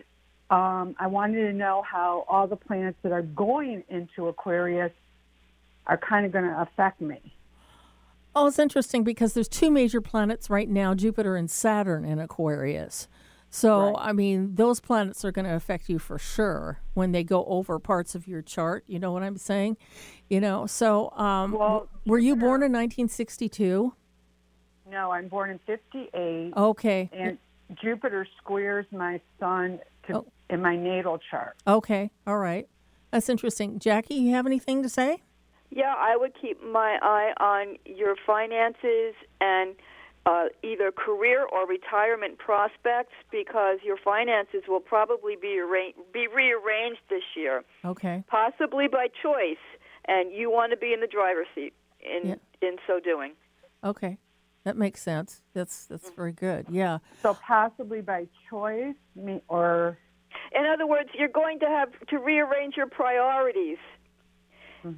[0.50, 4.92] um, I wanted to know how all the planets that are going into Aquarius
[5.86, 7.20] are kind of going to affect me.
[8.34, 13.08] Oh, it's interesting because there's two major planets right now, Jupiter and Saturn in Aquarius.
[13.54, 17.44] So, I mean, those planets are going to affect you for sure when they go
[17.44, 18.82] over parts of your chart.
[18.86, 19.76] You know what I'm saying?
[20.30, 23.92] You know, so um, Well, were you born in 1962?
[24.90, 27.10] No, I'm born in '58, Okay.
[27.12, 27.36] and
[27.80, 30.26] Jupiter squares my sun to, Oh.
[30.50, 31.56] in my natal chart.
[31.66, 32.10] Okay.
[32.26, 32.68] All right.
[33.10, 33.78] That's interesting.
[33.78, 35.22] Jackie, you have anything to say?
[35.70, 39.74] Yeah, I would keep my eye on your finances and
[40.24, 47.00] uh, either career or retirement prospects because your finances will probably be arra- be rearranged
[47.10, 48.22] this year, Okay.
[48.28, 49.56] possibly by choice,
[50.06, 52.34] and you want to be in the driver's seat in Yeah.
[52.68, 53.32] in so doing.
[53.82, 54.16] Okay.
[54.64, 55.40] That makes sense.
[55.54, 56.66] That's that's very good.
[56.70, 56.98] Yeah.
[57.22, 59.98] So possibly by choice, me or
[60.56, 63.78] In other words, you're going to have to rearrange your priorities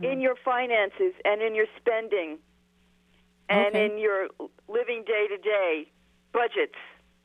[0.03, 2.38] in your finances and in your spending
[3.50, 3.85] and Okay.
[3.87, 4.29] in your
[4.68, 5.90] living day to day
[6.33, 6.79] budgets.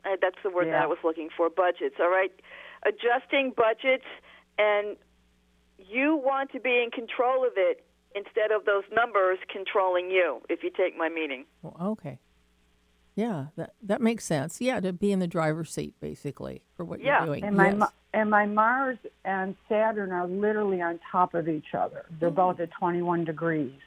[0.04, 2.32] Uh, that's the word that I was looking for budgets, all right?
[2.84, 4.04] Adjusting budgets,
[4.58, 4.96] and
[5.78, 10.62] you want to be in control of it instead of those numbers controlling you, if
[10.62, 11.44] you take my meaning.
[11.62, 12.18] Well, okay.
[13.16, 14.60] Yeah, that that makes sense.
[14.60, 17.44] Yeah, to be in the driver's seat basically for what Yeah, you're doing.
[17.44, 17.76] and my yes.
[17.76, 22.06] Ma- and my Mars and Saturn are literally on top of each other.
[22.18, 23.78] They're both at 21 degrees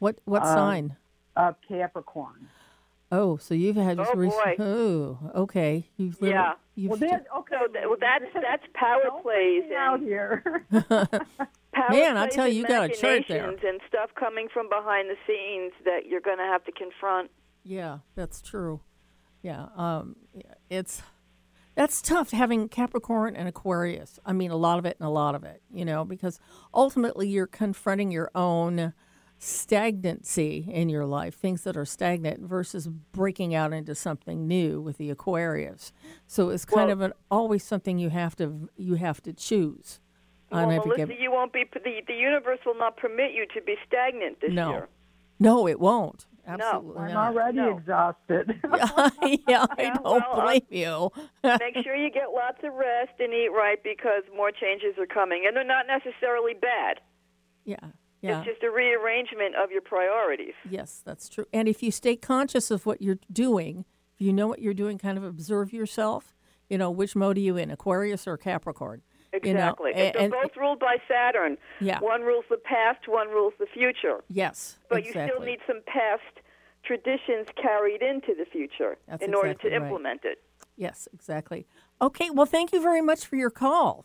[0.00, 0.96] what what sign?
[1.36, 2.48] of Capricorn.
[3.12, 4.56] Oh, so you've had Oh, rec- boy.
[4.58, 5.84] Oh, okay.
[5.96, 6.52] You've literally- Yeah.
[6.76, 7.56] You've Well, that, okay.
[7.60, 10.64] So that, well, that's that's power Don't plays put me out here.
[11.72, 13.48] power Man, I'll tell you, you got a chart there.
[13.48, 17.30] and stuff coming from behind the scenes that you're going to have to confront.
[17.64, 18.80] Yeah, that's true.
[19.42, 20.16] Yeah, um,
[20.70, 21.02] it's
[21.74, 24.18] that's tough having Capricorn and Aquarius.
[24.24, 26.38] I mean, a lot of it and a lot of it, you know, because
[26.72, 28.92] ultimately you're confronting your own
[29.38, 34.96] stagnancy in your life, things that are stagnant versus breaking out into something new with
[34.98, 35.92] the Aquarius.
[36.26, 40.00] So it's kind Well- of an always something you have to you have to choose.
[40.50, 41.64] well, Melissa, you won't be.
[41.72, 44.88] The, the universe will not permit you to be stagnant this no, year.
[45.40, 46.26] no, it won't.
[46.46, 47.28] Absolutely I'm not.
[47.34, 47.78] already No.
[47.78, 48.60] exhausted.
[49.48, 51.10] yeah, I don't well, blame you.
[51.44, 55.44] Make sure you get lots of rest and eat right because more changes are coming,
[55.46, 57.00] and they're not necessarily bad.
[57.64, 57.76] yeah,
[58.20, 58.38] yeah.
[58.40, 60.54] It's just a rearrangement of your priorities.
[60.68, 61.46] Yes, that's true.
[61.52, 64.98] And if you stay conscious of what you're doing, if you know what you're doing,
[64.98, 66.34] kind of observe yourself.
[66.70, 69.02] You know, which mode are you in, Aquarius or Capricorn?
[69.44, 69.92] You know, Exactly.
[69.92, 71.56] a- they're both ruled by Saturn.
[71.80, 72.00] Yeah.
[72.00, 74.22] One rules the past, one rules the future.
[74.28, 75.22] yes, But exactly.
[75.22, 76.22] you still need some past
[76.82, 79.84] traditions carried into the future That's in order exactly to right.
[79.86, 80.38] implement it.
[80.76, 81.66] Yes, exactly.
[82.02, 84.04] Okay, well, thank you very much for your call.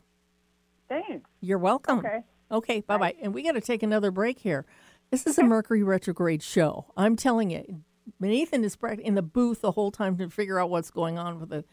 [0.87, 1.29] Thanks.
[1.41, 1.99] You're welcome.
[1.99, 2.23] Okay.
[2.51, 3.15] Okay, bye bye.
[3.21, 4.65] And we got to take another break here.
[5.11, 6.85] This is a Mercury retrograde show.
[6.97, 7.81] I'm telling you,
[8.19, 11.49] Nathan is in the booth the whole time to figure out what's going on with
[11.49, 11.63] the.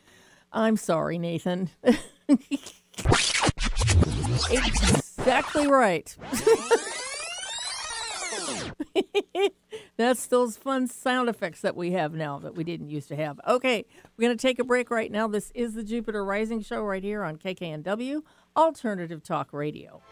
[0.52, 1.70] I'm sorry, Nathan.
[4.50, 6.16] exactly right.
[9.96, 13.40] That's those fun sound effects that we have now that we didn't used to have.
[13.46, 13.84] Okay,
[14.16, 15.26] we're going to take a break right now.
[15.26, 18.22] This is the Jupiter Rising Show right here on KKNW
[18.56, 20.02] Alternative Talk Radio.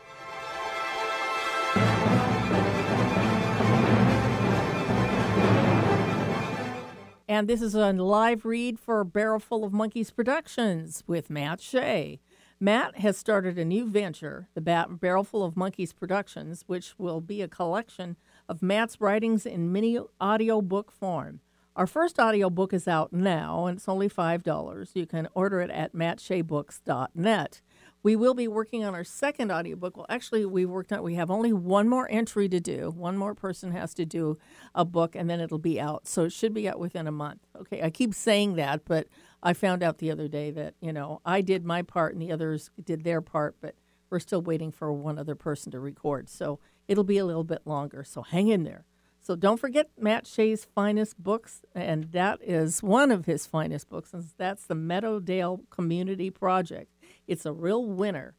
[7.27, 12.21] And this is a live read for Barrel Full of Monkeys Productions with Matt Shea.
[12.65, 17.21] Matt has started a new venture, the Bat- Barrel Full of Monkeys Productions, which will
[17.21, 18.17] be a collection
[18.49, 21.41] of Matt's writings in mini audio book form.
[21.77, 24.91] Our first audio book is out now, and it's only $5.
[24.95, 27.61] You can order it at mattsheabooks.net.
[28.03, 29.97] We will be working on our second audiobook.
[29.97, 32.93] Well, actually, we worked on we have only one more entry to do.
[32.97, 34.39] One more person has to do
[34.75, 36.07] a book and then it'll be out.
[36.07, 37.41] So it should be out within a month.
[37.59, 39.09] Okay, I keep saying that, but
[39.45, 42.33] I found out the other day that, you know, I did my part and the
[42.33, 43.75] others did their part, but
[44.09, 46.31] we're still waiting for one other person to record.
[46.31, 48.05] So it'll be a little bit longer.
[48.05, 48.87] So hang in there.
[49.21, 54.13] So don't forget Matt Shea's finest books, and that is one of his finest books,
[54.13, 56.93] and that's the Meadowdale Community Project.
[57.27, 58.35] It's a real winner.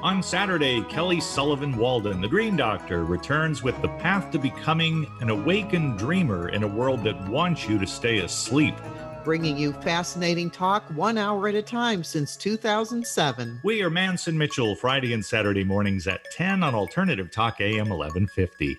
[0.00, 5.28] On Saturday, Kelly Sullivan Walden, the Dream Doctor, returns with the path to becoming an
[5.28, 8.76] awakened dreamer in a world that wants you to stay asleep.
[9.24, 13.60] Bringing you fascinating talk one hour at a time since 2007.
[13.64, 18.78] We are Manson Mitchell, Friday and Saturday mornings at 10 on Alternative Talk AM 1150.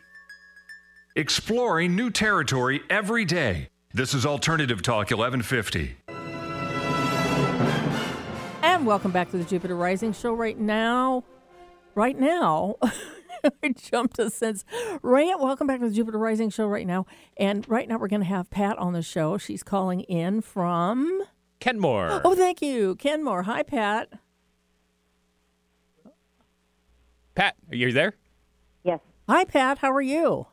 [1.18, 3.68] Exploring new territory every day.
[3.94, 5.98] This is Alternative Talk 1150.
[8.62, 11.24] And welcome back to the Jupiter Rising Show right now.
[11.96, 12.76] Right now,
[13.64, 14.66] I jumped a sense.
[15.02, 17.06] Right, welcome back to the Jupiter Rising Show right now.
[17.38, 19.38] And right now, we're going to have Pat on the show.
[19.38, 21.24] She's calling in from
[21.60, 22.22] Kenmore.
[22.26, 23.44] Oh, thank you, Kenmore.
[23.44, 24.10] Hi, Pat.
[27.36, 28.16] Pat, are you there?
[28.84, 29.00] Yes.
[29.30, 29.78] Hi, Pat.
[29.80, 30.48] How are you?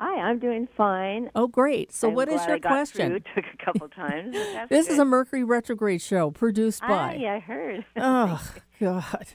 [0.00, 1.30] Hi, I'm doing fine.
[1.34, 1.92] Oh, great.
[1.92, 3.10] So, I'm what is your question?
[3.10, 3.20] Through.
[3.34, 4.36] Took a couple times.
[4.68, 7.14] This is a Mercury retrograde show produced by.
[7.16, 7.84] Aye, I heard.
[7.96, 8.42] Oh,
[8.80, 9.26] God.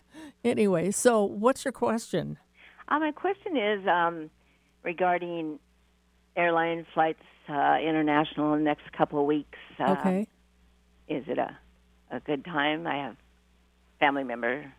[0.43, 2.37] Anyway, so what's your question?
[2.89, 4.29] Uh, my question is um,
[4.83, 5.59] regarding
[6.35, 9.57] airline flights uh, international in the next couple of weeks.
[9.79, 10.27] Uh, Okay.
[11.07, 11.57] Is it a,
[12.11, 12.85] a good time?
[12.85, 13.15] I have
[13.99, 14.71] family member.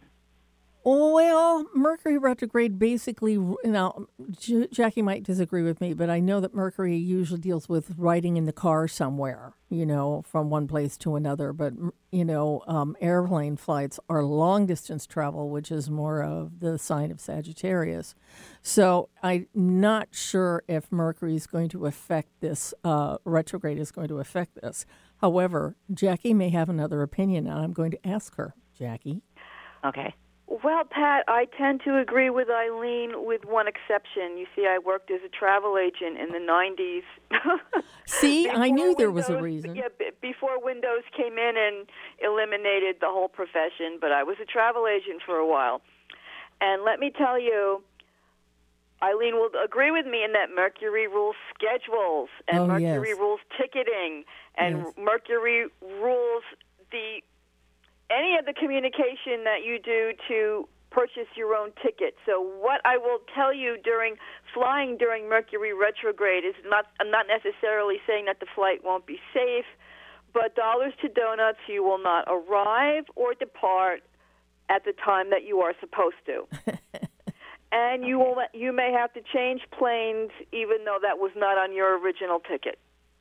[0.83, 6.41] Well, Mercury retrograde basically, you know, J- Jackie might disagree with me, but I know
[6.41, 10.97] that Mercury usually deals with riding in the car somewhere, you know, from one place
[10.99, 11.53] to another.
[11.53, 11.75] But,
[12.11, 17.11] you know, um, airplane flights are long distance travel, which is more of the sign
[17.11, 18.15] of Sagittarius.
[18.63, 24.09] So I'm not sure if Mercury is going to affect this, uh, retrograde is going
[24.09, 24.87] to affect this.
[25.19, 28.55] However, Jackie may have another opinion, and I'm going to ask her.
[28.75, 29.21] Jackie?
[29.85, 30.15] Okay.
[30.51, 34.37] Well, Pat, I tend to agree with Eileen with one exception.
[34.37, 37.83] You see, I worked as a travel agent in the 90s.
[38.07, 39.77] See, I knew there was a reason.
[39.77, 39.89] Yeah,
[40.21, 41.87] before Windows came in and
[42.21, 45.83] eliminated the whole profession, but I was a travel agent for a while.
[46.61, 47.85] And let me tell you,
[49.05, 53.19] Eileen will agree with me in that Mercury rules schedules and Oh, Mercury yes.
[53.19, 54.25] rules ticketing
[54.59, 54.95] and Yes.
[54.99, 56.43] Mercury rules
[56.91, 57.23] the
[58.11, 62.17] any of the communication that you do to purchase your own ticket.
[62.27, 64.17] So what I will tell you during
[64.53, 69.21] flying during Mercury retrograde is not I'm not necessarily saying that the flight won't be
[69.33, 69.67] safe,
[70.35, 74.03] but dollars to donuts you will not arrive or depart
[74.69, 76.47] at the time that you are supposed to.
[77.73, 81.73] and you will you may have to change planes even though that was not on
[81.73, 82.79] your original ticket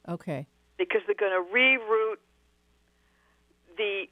[0.07, 0.47] Okay.
[0.77, 2.17] because they're going to reroute
[3.77, 4.05] the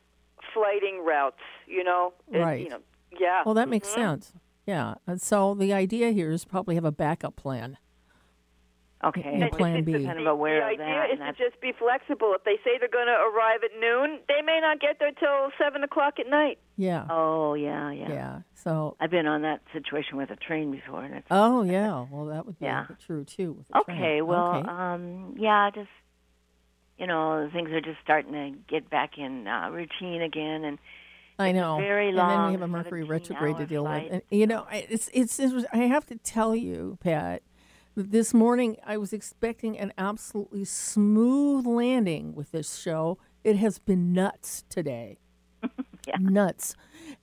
[0.54, 1.38] flighting routes.
[1.68, 2.64] You know, It- Right.
[2.64, 2.80] you know,
[3.20, 3.44] yeah.
[3.46, 3.94] Well, that makes Mhm.
[3.96, 4.34] sense.
[4.66, 4.96] Yeah.
[5.08, 7.78] And so the idea here is probably have a backup plan.
[9.04, 9.22] Okay.
[9.22, 10.04] And a plan B.
[10.06, 10.84] Kind of aware the of that.
[10.84, 12.34] idea and is to that's- just be flexible.
[12.34, 15.52] If they say they're going to arrive at noon, they may not get there till
[15.60, 16.58] seven o'clock at night.
[16.78, 17.06] Yeah.
[17.08, 18.10] Oh, yeah, yeah.
[18.10, 18.40] Yeah.
[18.56, 18.98] So.
[19.00, 22.08] I've been on that situation with a train before, and it's Oh yeah.
[22.10, 22.88] Well, that would be Yeah.
[23.06, 23.54] true too.
[23.54, 23.98] With the train.
[24.00, 24.68] Okay, well, Okay.
[24.68, 25.90] um, yeah, just
[26.98, 30.80] you know, things are just starting to get back in uh, routine again, and
[31.40, 31.78] I know.
[31.78, 32.32] very long.
[32.32, 34.04] and then we have a Mercury retrograde to deal flight.
[34.06, 34.14] with.
[34.14, 37.44] And, you know, I- it's, it's it's I have to tell you, Pat.
[37.96, 43.18] that This morning, I was expecting an absolutely smooth landing with this show.
[43.44, 45.20] It has been nuts today.
[46.08, 46.16] Yeah.
[46.22, 46.74] Nuts.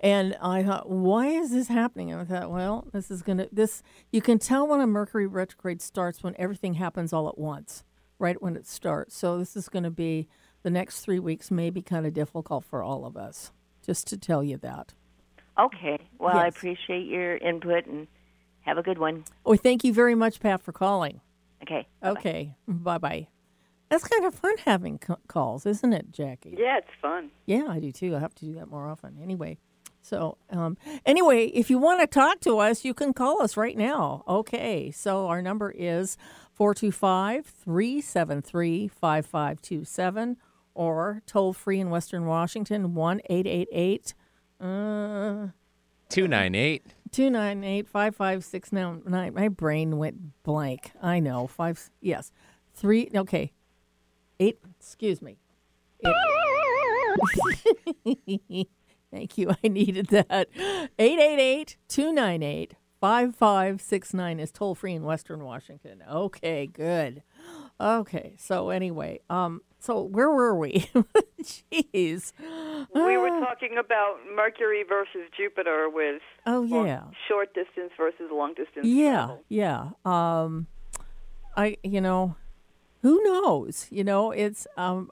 [0.01, 2.13] And I thought, why is this happening?
[2.13, 3.83] And I thought, well, this is going to, this,
[4.13, 7.83] you can tell when a Mercury retrograde starts when everything happens all at once,
[8.25, 9.17] right when it starts.
[9.17, 10.27] So this is going to be,
[10.63, 13.53] the next three weeks may be kind of difficult for all of us,
[13.85, 14.95] just to tell you that.
[15.59, 18.09] Okay, well, I appreciate your input, and
[18.63, 19.25] have a good one.
[19.47, 21.21] Oh, thank you very much, Pat, for calling.
[21.63, 21.87] Okay.
[22.03, 22.57] Okay.
[22.67, 23.29] Bye bye.
[23.91, 26.57] That's kind of fun having c- calls, isn't it, Jackie?
[26.59, 27.31] Yeah, it's fun.
[27.47, 28.17] Yeah, I do too.
[28.17, 29.19] I have to do that more often.
[29.23, 29.59] Anyway,
[30.03, 30.77] so um,
[31.07, 34.25] anyway, if you want to talk to us, you can call us right now.
[34.27, 36.17] Okay, so our number is
[36.55, 40.37] 425 373 5527
[40.75, 44.15] or toll free in Western Washington 1 888
[44.61, 45.49] uh,
[46.09, 49.35] 298 298 5569.
[49.35, 50.93] My brain went blank.
[51.03, 51.47] I know.
[51.47, 52.33] Five, yes.
[52.73, 53.53] Three, okay.
[54.41, 55.39] Eight, excuse me.
[56.05, 56.15] Eight.
[59.13, 59.51] Thank you.
[59.63, 60.49] I needed that.
[60.99, 62.75] 888 298
[63.05, 66.03] 5569 is toll free in Western Washington.
[66.11, 67.23] Okay, good.
[67.79, 70.89] Okay, so anyway, um, so where were we?
[71.43, 72.33] Jeez.
[72.95, 73.41] We were Ah.
[73.45, 77.03] talking about Mercury versus Jupiter with Oh, yeah.
[77.29, 78.87] short distance versus long distance.
[78.87, 79.91] Yeah, yeah.
[80.07, 80.67] Um,
[81.59, 82.37] I, you know,
[83.03, 83.87] who knows?
[83.91, 85.11] You know, it's um,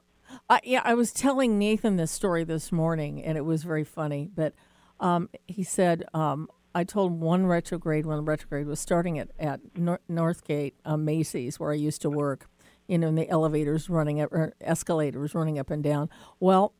[0.49, 0.81] I, yeah.
[0.83, 4.31] I was telling Nathan this story this morning, and it was very funny.
[4.35, 4.55] But
[4.99, 9.59] um, he said, um, I told one retrograde when the retrograde was starting at at
[9.77, 12.47] Nor- Northgate uh, Macy's, where I used to work.
[12.87, 16.09] You know, in the elevators running up, or escalators running up and down.
[16.41, 16.73] Well,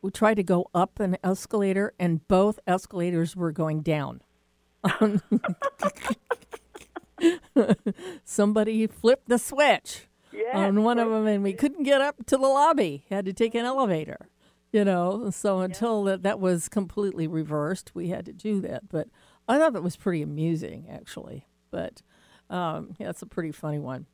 [0.00, 4.22] we tried to go up an escalator, and both escalators were going down.
[8.24, 12.36] Somebody flipped the switch Yes, on one of them, and we couldn't get up to
[12.36, 13.04] the lobby.
[13.10, 14.28] Had to take an elevator,
[14.72, 15.30] you know.
[15.30, 18.88] So until that, that was completely reversed, we had to do that.
[18.88, 19.08] But
[19.48, 21.46] I thought that was pretty amusing, actually.
[21.70, 22.02] But
[22.50, 24.06] um, yeah, it's a pretty funny one.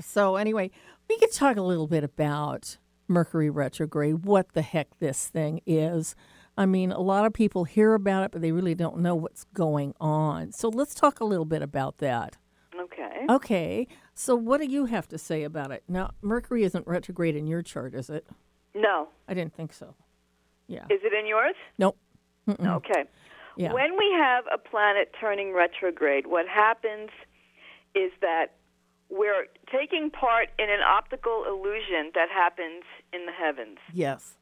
[0.00, 0.70] So anyway,
[1.08, 2.78] we could talk a little bit about
[3.08, 6.14] Mercury retrograde, what the heck this thing is.
[6.56, 9.44] I mean, a lot of people hear about it, but they really don't know what's
[9.54, 10.52] going on.
[10.52, 12.36] So let's talk a little bit about that.
[12.78, 13.26] Okay.
[13.28, 13.86] Okay.
[14.14, 15.82] So what do you have to say about it?
[15.88, 18.26] Now, Mercury isn't retrograde in your chart, is it?
[18.74, 19.08] No.
[19.28, 19.94] I didn't think so.
[20.66, 20.84] Yeah.
[20.84, 21.54] Is it in yours?
[21.78, 21.98] Nope.
[22.48, 22.76] Mm-mm.
[22.76, 23.04] Okay.
[23.56, 23.72] Yeah.
[23.72, 27.10] When we have a planet turning retrograde, what happens
[27.94, 28.54] is that
[29.10, 33.78] we're taking part in an optical illusion that happens in the heavens.
[33.92, 34.38] Yes.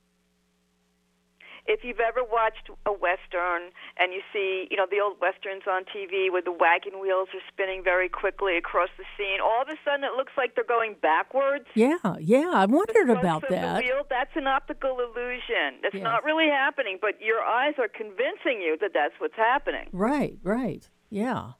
[1.66, 5.84] If you've ever watched a western and you see, you know, the old westerns on
[5.84, 9.76] TV where the wagon wheels are spinning very quickly across the scene, all of a
[9.84, 11.66] sudden it looks like they're going backwards.
[11.74, 11.98] Yeah.
[12.18, 12.50] Yeah.
[12.52, 13.76] I wondered about that.
[13.80, 15.80] The wheel, that's an optical illusion.
[15.82, 16.02] That's Yes.
[16.04, 19.88] not really happening, but your eyes are convincing you that that's what's happening.
[19.92, 20.38] Right.
[20.42, 20.88] Right.
[21.11, 21.52] Yeah.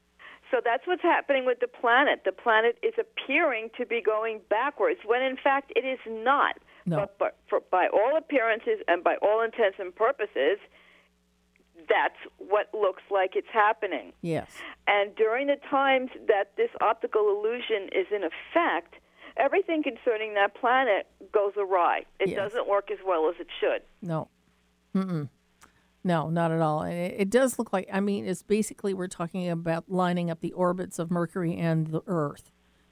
[0.49, 2.21] So that's what's happening with the planet.
[2.25, 6.57] The planet is appearing to be going backwards when in fact it is not.
[6.85, 6.97] No.
[6.97, 10.57] But, but for, by all appearances and by all intents and purposes,
[11.89, 14.13] that's what looks like it's happening.
[14.21, 14.49] Yes.
[14.87, 18.95] And during the times that this optical illusion is in effect,
[19.37, 22.05] everything concerning that planet goes awry.
[22.19, 22.37] It Yes.
[22.37, 23.81] doesn't work as well as it should.
[24.01, 24.27] No.
[24.95, 25.29] Mm-mm.
[26.03, 26.81] No, not at all.
[26.81, 30.41] And it, it does look like, I mean, it's basically we're talking about lining up
[30.41, 32.51] the orbits of Mercury and the Earth,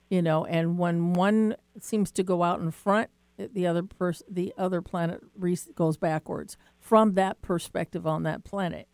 [0.09, 3.09] you know, and when one seems to go out in front,
[3.53, 8.87] the other pers- the other planet re- goes backwards from that perspective on that planet.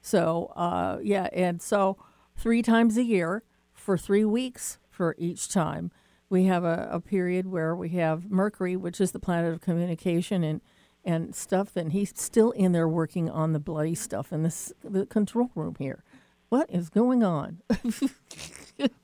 [0.00, 1.96] So, uh, yeah, and so
[2.36, 3.42] three times a year
[3.72, 5.90] for three weeks for each time,
[6.28, 10.44] we have a, a period where we have Mercury, which is the planet of communication
[10.44, 10.60] and
[11.04, 11.76] and stuff.
[11.76, 15.76] And he's still in there working on the bloody stuff in this the control room
[15.78, 16.04] here.
[16.50, 17.62] What is going on?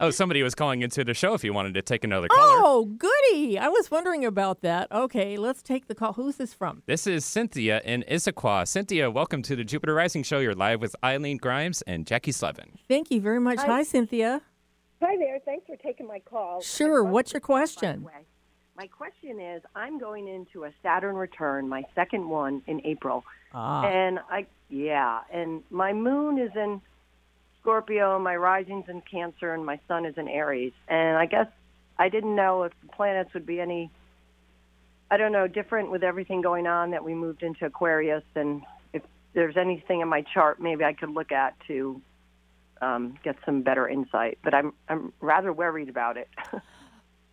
[0.00, 2.40] Oh, somebody was calling into the show if you wanted to take another call.
[2.40, 3.58] oh, goody!
[3.58, 4.90] I was wondering about that.
[4.90, 6.14] Okay, let's take the call.
[6.14, 6.82] Who's this from?
[6.86, 8.66] This is Cynthia in Issaquah.
[8.66, 10.38] Cynthia, welcome to the Jupiter Rising Show.
[10.38, 12.70] You're live with Eileen Grimes and Jackie Slevin.
[12.88, 13.58] Thank you very much.
[13.58, 13.66] Hi.
[13.66, 14.40] Hi, Cynthia.
[15.02, 15.40] Hi there.
[15.40, 16.62] Thanks for taking my call.
[16.62, 17.04] Sure.
[17.04, 18.08] What's your this, by the question?
[18.78, 23.24] My question is I'm going into a Saturn return, my second one in April.
[23.52, 23.84] Ah.
[23.84, 26.80] And I yeah, and my moon is in
[27.66, 30.72] Scorpio, my rising's in Cancer and my sun is in Aries.
[30.86, 31.48] And I guess
[31.98, 33.90] I didn't know if the planets would be any
[35.10, 38.62] I don't know, different with everything going on that we moved into Aquarius and
[38.92, 39.02] if
[39.34, 42.00] there's anything in my chart maybe I could look at to
[42.80, 44.38] um, get some better insight.
[44.44, 46.28] But I'm I'm rather worried about it.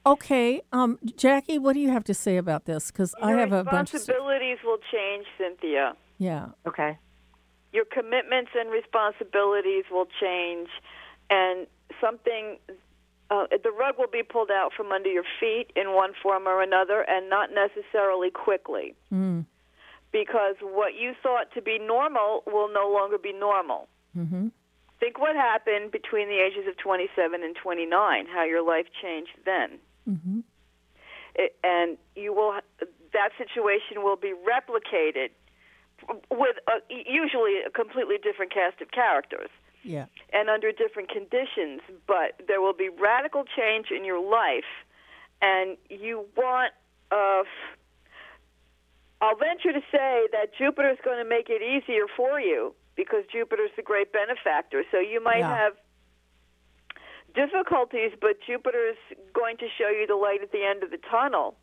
[0.06, 2.92] Okay, um, Jackie, what do you have to say about this?
[2.92, 4.02] Because I have a bunch of.
[4.02, 5.94] responsibilities will change, Cynthia.
[6.18, 6.48] Yeah.
[6.68, 6.98] Okay.
[7.74, 10.70] Your commitments and responsibilities will change,
[11.30, 11.68] and
[12.00, 12.58] something.
[13.30, 16.62] Uh, the rug will be pulled out from under your feet in one form or
[16.62, 18.94] another, and not necessarily quickly.
[19.12, 19.46] Mm.
[20.12, 23.88] Because what you thought to be normal will no longer be normal.
[24.16, 24.50] Mm-hmm.
[25.00, 29.80] Think what happened between the ages of 27 and 29, how your life changed then.
[30.08, 30.40] Mm-hmm.
[31.36, 32.60] it, and you will
[33.14, 35.30] that situation will be replicated
[36.32, 39.50] with a, usually a completely different cast of characters
[39.84, 40.06] Yeah.
[40.32, 44.72] and under different conditions but there will be radical change in your life
[45.42, 46.74] and you want
[47.12, 47.44] uh,
[49.22, 53.24] I'll venture to say that Jupiter is going to make it easier for you because
[53.32, 54.84] Jupiter's the great benefactor.
[54.92, 55.56] So you might Yeah.
[55.56, 55.74] have
[57.34, 58.98] difficulties, but Jupiter's
[59.34, 61.56] going to show you the light at the end of the tunnel.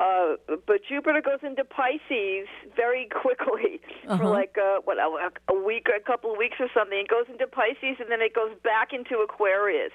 [0.00, 0.34] Uh,
[0.66, 4.30] but Jupiter goes into Pisces very quickly for Uh-huh.
[4.30, 6.98] like uh, what a, a week, a couple of weeks or something.
[6.98, 9.92] It goes into Pisces and then it goes back into Aquarius.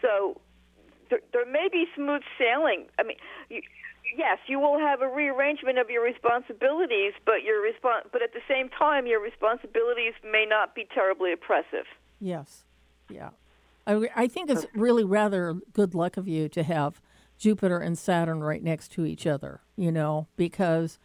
[0.00, 0.40] So
[1.10, 2.86] there, there may be smooth sailing.
[2.98, 3.16] I mean,
[3.50, 3.60] you,
[4.16, 8.40] yes, you will have a rearrangement of your responsibilities, but your respon- but at the
[8.48, 11.84] same time, your responsibilities may not be terribly oppressive.
[12.18, 12.64] Yes.
[13.10, 13.30] Yeah.
[13.86, 17.02] I, I think it's really rather good luck of you to have
[17.44, 20.98] Jupiter and Saturn right next to each other, you know, because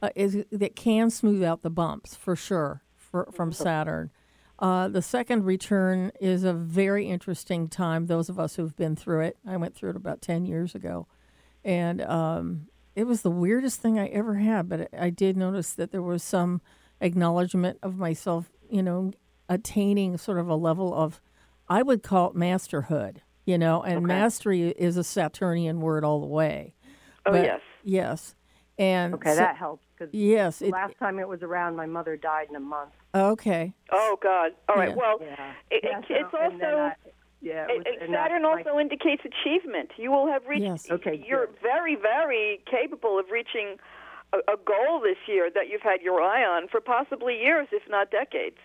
[0.00, 4.10] uh, is, that can smooth out the bumps for sure for, from Saturn.
[4.58, 8.06] Uh, the second return is a very interesting time.
[8.06, 11.08] Those of us who've been through it, I went through it about 10 years ago.
[11.62, 15.92] And um, it was the weirdest thing I ever had, but I did notice that
[15.92, 16.62] there was some
[17.02, 19.12] acknowledgement of myself, you know,
[19.46, 21.20] attaining sort of a level of,
[21.68, 26.26] I would call it masterhood, you know, and mastery is a Saturnian word all the
[26.26, 26.74] way.
[27.26, 27.60] Oh, But- yes.
[27.84, 28.34] Yes.
[28.78, 30.62] And Okay, so- that helps because Yes.
[30.62, 32.92] It, last time it was around, my mother died in a month.
[33.14, 33.72] okay.
[33.90, 34.52] Oh God!
[34.68, 34.88] All right.
[34.90, 34.94] Yeah.
[34.94, 35.52] Well, Yeah.
[35.70, 36.94] it, Yeah, it, so- it's also I-
[37.42, 39.90] yeah, it it- was- it- and that's Saturn my- also indicates achievement.
[39.96, 40.62] You will have reached.
[40.64, 40.90] Yes.
[40.90, 41.58] Okay, You're good.
[41.60, 43.78] very, very capable of reaching
[44.32, 47.82] a, a goal this year that you've had your eye on for possibly years, if
[47.88, 48.56] not decades.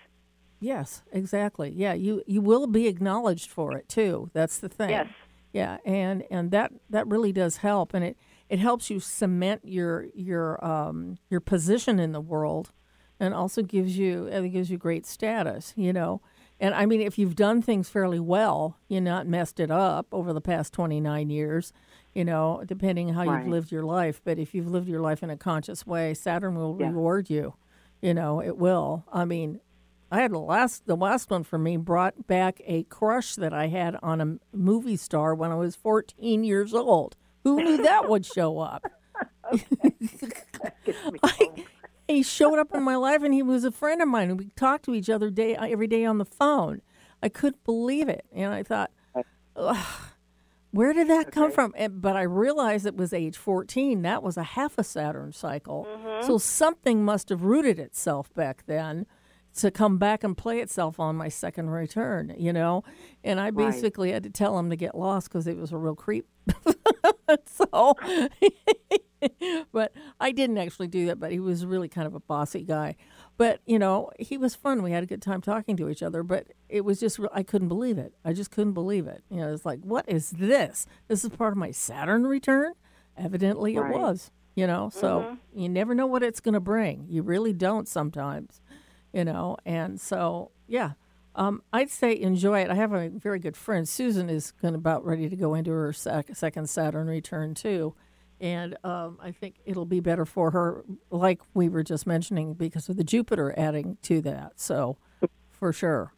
[0.60, 1.72] Yes, exactly.
[1.76, 4.30] Yeah, you you will be acknowledged for it too.
[4.34, 4.90] That's the thing.
[4.92, 5.08] Yes.
[5.54, 8.18] Yeah, and and that that really does help, and it
[8.50, 12.72] it helps you cement your your um your position in the world,
[13.20, 15.74] and also gives you it gives you great status.
[15.76, 16.22] You know,
[16.60, 20.34] and I mean if you've done things fairly well, you're not messed it up over
[20.34, 21.72] the past twenty nine years.
[22.16, 23.40] You know, depending how Right.
[23.44, 26.56] you've lived your life, but if you've lived your life in a conscious way, Saturn
[26.56, 26.88] will Yeah.
[26.90, 27.54] reward you.
[28.02, 29.06] You know, it will.
[29.12, 29.60] I mean,
[30.12, 33.68] I had the last the last one for me brought back a crush that I
[33.68, 37.16] had on a movie star when I was 14 years old.
[37.44, 38.86] Who knew that would show up?
[41.24, 41.50] I,
[42.08, 44.50] he showed up in my life and he was a friend of mine and we
[44.56, 46.82] talked to each other day uh, every day on the phone.
[47.22, 48.26] I couldn't believe it.
[48.32, 48.92] And I thought,
[49.56, 49.86] Ugh,
[50.72, 51.74] where did that come from?
[51.76, 54.02] And, but I realized it was age 14.
[54.04, 55.88] That was a half a Saturn cycle.
[56.22, 59.06] So something must have rooted itself back then
[59.58, 62.84] to come back and play itself on my second return, you know?
[63.24, 65.96] And I basically had to tell him to get lost because he was a real
[65.96, 66.28] creep.
[67.46, 67.96] so,
[69.72, 72.96] but I didn't actually do that, but he was really kind of a bossy guy.
[73.38, 74.82] But, you know, he was fun.
[74.82, 77.68] We had a good time talking to each other, but it was just, I couldn't
[77.68, 78.14] believe it.
[78.26, 79.24] I just couldn't believe it.
[79.30, 80.88] You know, it's like, what is this?
[81.08, 82.74] This is part of my Saturn return?
[83.16, 85.60] Evidently it was, you know, so mm-hmm.
[85.60, 87.08] you never know what it's going to bring.
[87.10, 88.62] You really don't sometimes,
[89.14, 90.92] you know, and so, yeah.
[91.36, 92.72] Um, I'd say enjoy it.
[92.72, 93.88] I have a very good friend.
[93.88, 97.94] Susan is going about ready to go into her sec- second Saturn return too,
[98.42, 102.90] and um, I think it'll be better for her, like we were just mentioning, because
[102.90, 104.54] of the Jupiter adding to that.
[104.60, 104.98] So,
[105.52, 106.12] for sure,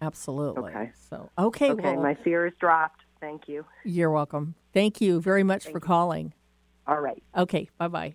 [0.00, 0.70] absolutely.
[0.70, 0.92] Okay.
[1.10, 1.70] So, okay.
[1.72, 3.00] Okay, well, my fear is dropped.
[3.20, 3.66] Thank you.
[3.84, 4.54] you're welcome.
[4.72, 6.34] Thank you very much for calling.
[6.86, 7.22] All right.
[7.36, 8.14] Okay, bye bye.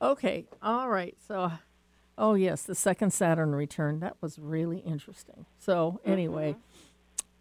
[0.00, 1.16] Okay, all right.
[1.28, 1.52] So,
[2.18, 4.00] oh yes, the second Saturn return.
[4.00, 5.46] That was really interesting.
[5.58, 6.56] So, anyway,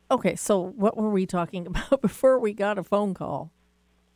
[0.09, 0.35] okay.
[0.35, 3.51] So, what were we talking about before we got a phone call?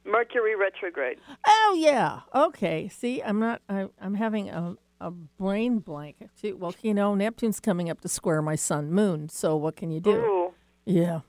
[0.05, 1.17] Mercury retrograde.
[1.47, 2.21] Oh yeah.
[2.33, 2.87] Okay.
[2.89, 3.61] See, I'm not.
[3.69, 6.17] I, I'm having a a brain blank.
[6.39, 6.55] Too.
[6.57, 9.29] Well, you know, Neptune's coming up to square my sun moon.
[9.29, 10.11] So, what can you do?
[10.11, 10.53] Ooh.
[10.85, 11.21] Yeah.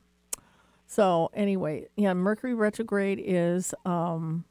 [0.87, 4.45] So anyway, yeah, Mercury retrograde is um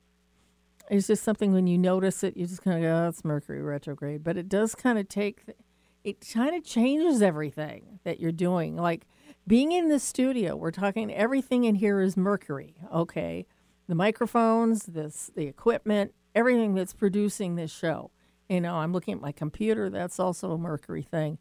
[0.89, 4.23] it's just something when you notice it, you just kind of go, oh, Mercury retrograde.
[4.23, 5.57] But it does kind of take, th-
[6.03, 8.75] it kind of changes everything that you're doing.
[8.75, 9.07] Like
[9.47, 12.75] being in the studio, we're talking everything in here is Mercury.
[12.93, 13.45] Okay,
[13.88, 18.11] the microphones, this, the equipment, everything that's producing this show.
[18.49, 19.89] You know, I'm looking at my computer.
[19.89, 21.39] That's also a Mercury thing.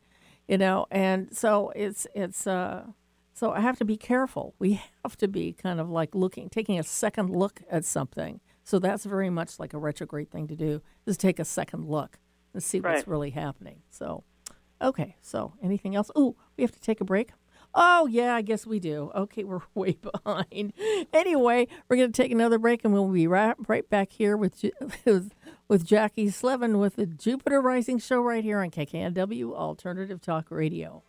[0.48, 2.84] You know, and so it's it's uh
[3.34, 4.54] so I have to be careful.
[4.58, 8.40] We have to be kind of like looking, taking a second look at something.
[8.64, 12.18] So that's very much like a retrograde thing to do, is take a second look
[12.52, 13.82] and see what's really happening.
[13.90, 14.24] So,
[14.80, 15.16] okay.
[15.20, 16.10] So anything else?
[16.16, 17.30] Oh, we have to take a break.
[17.74, 19.10] Oh yeah, I guess we do.
[19.14, 20.72] Okay, we're way behind.
[21.12, 24.64] Anyway, we're going to take another break, and we'll be right right back here with
[25.04, 25.34] with,
[25.68, 31.02] with Jackie Slevin with the Jupiter Rising Show right here on KKNW Alternative Talk Radio.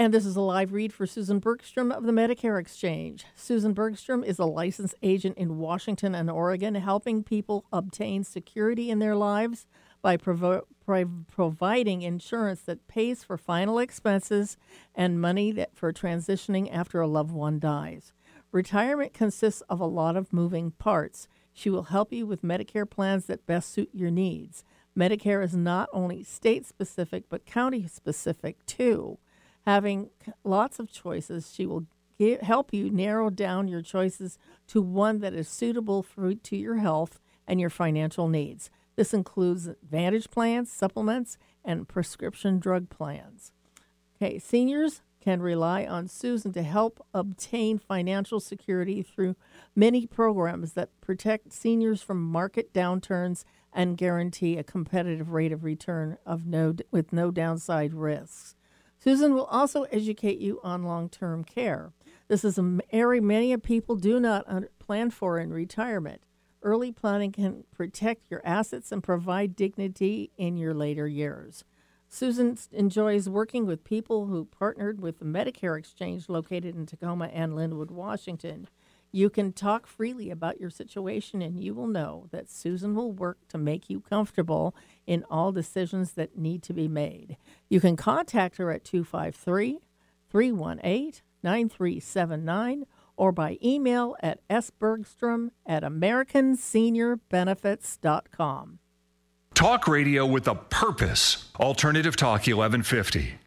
[0.00, 3.24] And this is a live read for Susan Bergstrom of the Medicare Exchange.
[3.34, 9.00] Susan Bergstrom is a licensed agent in Washington and Oregon, helping people obtain security in
[9.00, 9.66] their lives
[10.00, 14.56] by provo- prov- providing insurance that pays for final expenses
[14.94, 18.12] and money that for transitioning after a loved one dies.
[18.52, 21.26] Retirement consists of a lot of moving parts.
[21.52, 24.62] She will help you with Medicare plans that best suit your needs.
[24.96, 29.18] Medicare is not only state specific, but county specific too.
[29.68, 30.08] Having
[30.44, 31.84] lots of choices, she will
[32.40, 34.38] help you narrow down your choices
[34.68, 38.70] to one that is suitable for, to your health and your financial needs.
[38.96, 43.52] This includes Advantage plans, supplements, and prescription drug plans.
[44.16, 49.36] Okay, seniors can rely on Susan to help obtain financial security through
[49.76, 56.16] many programs that protect seniors from market downturns and guarantee a competitive rate of return
[56.24, 58.54] of no with no downside risks.
[58.98, 61.92] Susan will also educate you on long-term care.
[62.26, 64.46] This is an area many people do not
[64.78, 66.22] plan for in retirement.
[66.62, 71.64] Early planning can protect your assets and provide dignity in your later years.
[72.08, 77.52] Susan enjoys working with people who partnered with the Medicare Exchange located in Tacoma and
[77.52, 78.66] Lynnwood, Washington.
[79.10, 83.38] You can talk freely about your situation, and you will know that Susan will work
[83.48, 87.38] to make you comfortable in all decisions that need to be made.
[87.70, 89.80] You can contact her at 253
[90.30, 92.84] 318 9379
[93.16, 98.78] or by email at sbergstrom at americanseniorbenefits.com.
[99.54, 101.50] Talk radio with a purpose.
[101.58, 103.38] Alternative Talk 1150.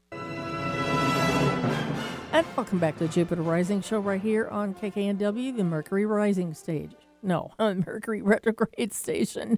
[2.58, 6.92] Welcome back to the Jupiter Rising Show right here on KKNW, the Mercury Rising stage.
[7.24, 9.58] No, Mercury retrograde station.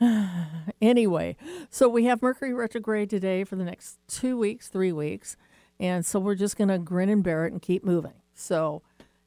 [0.82, 1.36] anyway,
[1.70, 5.36] so we have Mercury retrograde today for the next two weeks, three weeks.
[5.78, 8.14] And so we're just going to grin and bear it and keep moving.
[8.34, 8.82] So,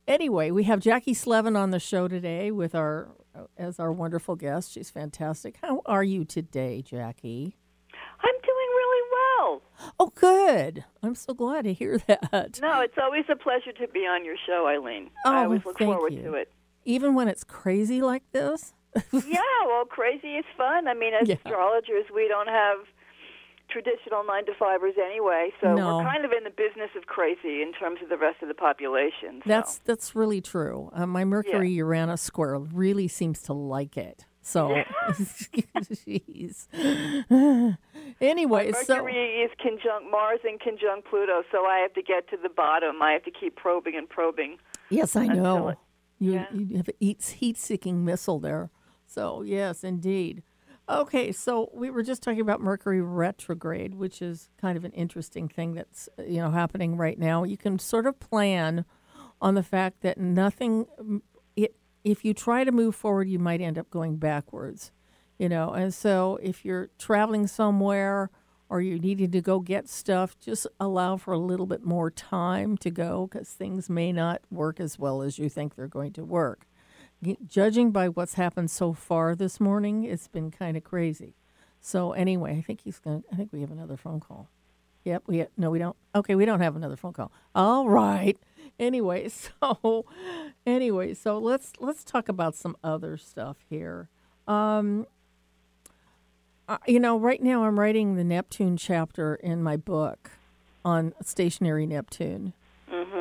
[0.08, 3.10] anyway, we have Jackie Slevin on the show today with our
[3.58, 4.72] as our wonderful guest.
[4.72, 5.58] She's fantastic.
[5.62, 7.58] How are you today, Jackie?
[8.20, 8.53] I'm doing
[9.54, 9.94] well.
[10.00, 10.86] Oh, good.
[11.02, 12.60] I'm so glad to hear that.
[12.62, 15.10] No, it's always a pleasure to be on your show, Eileen.
[15.26, 16.22] Oh, I always look forward you.
[16.24, 16.52] to it.
[16.86, 18.74] Even when it's crazy like this?
[19.12, 20.88] yeah, well, crazy is fun.
[20.88, 21.36] I mean, as Yeah.
[21.36, 22.78] astrologers, we don't have
[23.70, 25.98] traditional nine to fivers anyway, so No.
[25.98, 28.54] we're kind of in the business of crazy in terms of the rest of the
[28.54, 29.42] population.
[29.44, 29.50] so.
[29.50, 30.92] That's that's really true.
[30.94, 34.26] Uh, my Mercury Uranus square really seems to like it.
[34.46, 36.68] So, jeez.
[38.22, 42.38] anyway, so Mercury is conjunct Mars and conjunct Pluto, so I have to get to
[42.42, 43.02] the bottom.
[43.02, 44.58] I have to keep probing and probing.
[44.90, 45.78] yes, I know it-
[46.20, 46.46] you yeah.
[46.54, 48.70] you have a heat heat seeking missile there.
[49.06, 50.44] So yes, indeed.
[50.90, 55.48] Okay, so we were just talking about Mercury retrograde, which is kind of an interesting
[55.48, 57.44] thing that's you know happening right now.
[57.44, 58.84] You can sort of plan
[59.42, 60.86] on the fact that nothing
[62.04, 64.92] if you try to move forward, you might end up going backwards.
[65.38, 68.30] You know, and so if you're traveling somewhere
[68.70, 72.78] or you're needing to go get stuff, just allow for a little bit more time
[72.78, 76.24] to go because things may not work as well as you think they're going to
[76.24, 76.68] work.
[77.46, 81.36] Judging by what's happened so far this morning, it's been kind of crazy.
[81.80, 83.24] So anyway, I think he's going.
[83.32, 84.50] I think we have another phone call.
[85.04, 85.98] Yep, we have, no, we don't.
[86.16, 87.32] Okay, we don't have another phone call.
[87.54, 88.38] All right.
[88.80, 89.30] Anyway,
[89.62, 90.06] so
[90.66, 94.10] anyway, so let's let's talk about some other stuff here.
[94.48, 95.08] Um,
[96.68, 100.32] uh, you know, right now I'm writing the Neptune chapter in my book
[100.86, 102.54] on stationary Neptune.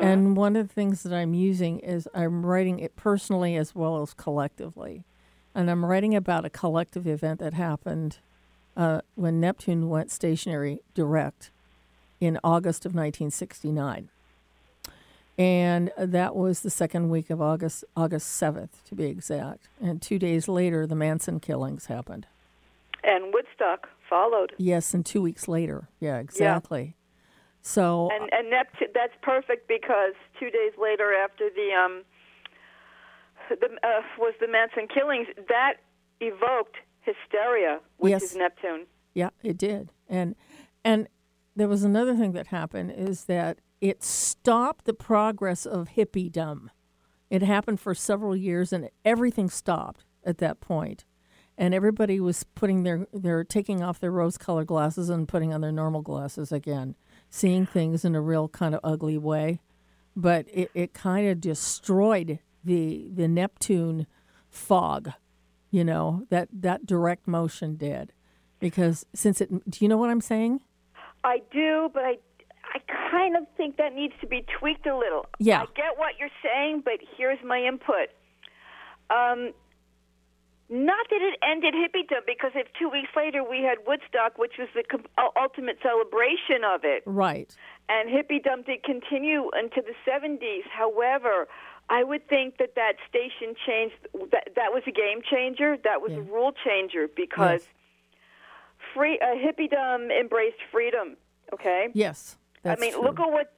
[0.01, 4.01] And one of the things that I'm using is I'm writing it personally as well
[4.01, 5.03] as collectively.
[5.55, 8.19] And I'm writing about a collective event that happened
[8.75, 11.51] uh, when Neptune went stationary direct
[12.19, 14.09] in August of 1969.
[15.37, 19.67] And that was the second week of August, August 7th, to be exact.
[19.81, 22.27] And two days later, the Manson killings happened.
[23.03, 24.53] And Woodstock followed.
[24.57, 25.89] Yes, and two weeks later.
[25.99, 26.95] Yeah, exactly.
[27.61, 32.03] So And and Neptune, that's perfect because two days later, after the um,
[33.49, 35.75] the uh, was the Manson killings, that
[36.19, 38.23] evoked hysteria, which Yes.
[38.23, 38.85] is Neptune.
[39.13, 39.89] Yeah, it did.
[40.09, 40.35] And
[40.83, 41.07] and
[41.55, 46.69] there was another thing that happened is that it stopped the progress of hippiedom.
[47.29, 51.03] It happened for several years and everything stopped at that point.
[51.57, 55.59] And everybody was putting their their taking off their rose colored glasses and putting on
[55.59, 56.95] their normal glasses again,
[57.29, 59.59] seeing things in a real kind of ugly way.
[60.15, 64.07] But it, it kind of destroyed the the Neptune
[64.49, 65.11] fog,
[65.71, 68.13] you know, that, that direct motion did
[68.59, 70.61] because since it do you know what i'm saying
[71.23, 72.17] I do, but I
[72.73, 72.79] I
[73.11, 75.25] kind of think that needs to be tweaked a little.
[75.39, 75.61] Yeah.
[75.61, 78.09] I get what you're saying, but here's my input.
[79.09, 79.53] Um,
[80.69, 84.69] not that it ended hippiedom, because if two weeks later we had Woodstock, which was
[84.73, 85.05] the com-
[85.39, 87.55] ultimate celebration of it, Right.
[87.89, 90.63] and hippiedom did continue into the 70s.
[90.71, 91.47] However,
[91.89, 93.95] I would think that that station changed.
[94.31, 95.77] That that was a game changer.
[95.83, 97.69] That was a rule changer because Yes.
[98.95, 101.17] free uh, hippiedom embraced freedom.
[101.51, 101.89] Okay.
[101.93, 102.37] Yes.
[102.63, 103.03] That's I mean, true.
[103.03, 103.53] look at what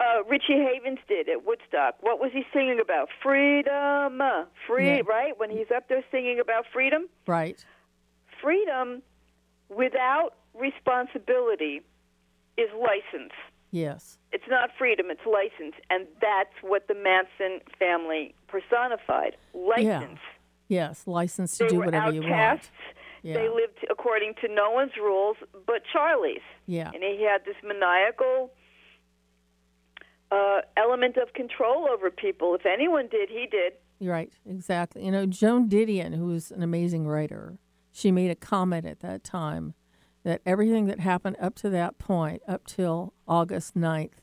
[0.00, 1.96] uh, Richie Havens did at Woodstock.
[2.00, 3.08] What was he singing about?
[3.22, 5.02] Freedom, uh, free, Yeah.
[5.06, 5.38] right?
[5.38, 7.64] When he's up there singing about freedom, Right.
[8.40, 9.02] freedom
[9.68, 11.82] without responsibility
[12.56, 13.32] is license.
[13.70, 14.18] Yes.
[14.32, 15.74] It's not freedom, it's license.
[15.88, 20.18] And that's what the Manson family personified license.
[20.68, 21.06] Yes.
[21.06, 22.70] License to They do whatever you want.
[23.22, 23.34] Yeah.
[23.34, 26.40] They lived according to no one's rules but Charlie's.
[26.66, 26.90] Yeah.
[26.92, 28.50] And he had this maniacal
[30.30, 32.54] uh, element of control over people.
[32.54, 33.74] If anyone did, he did.
[34.00, 35.04] Right, exactly.
[35.04, 37.58] You know, Joan Didion, who was an amazing writer,
[37.92, 39.74] she made a comment at that time
[40.24, 44.14] that everything that happened up to that point, up till August 9th,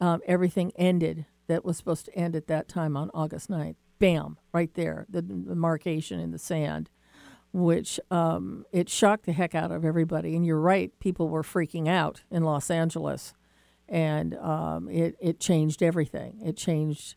[0.00, 3.76] um, everything ended that was supposed to end at that time on August 9th.
[3.98, 6.90] Bam, right there, the, the markation in the sand,
[7.52, 10.36] which um, it shocked the heck out of everybody.
[10.36, 13.34] And you're right, people were freaking out in Los Angeles.
[13.88, 16.40] And um, it, it changed everything.
[16.44, 17.14] It changed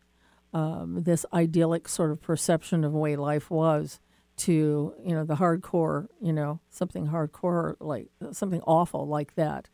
[0.54, 4.00] um, this idyllic sort of perception of the way life was
[4.34, 9.68] to you know the hardcore you know something hardcore like something awful like that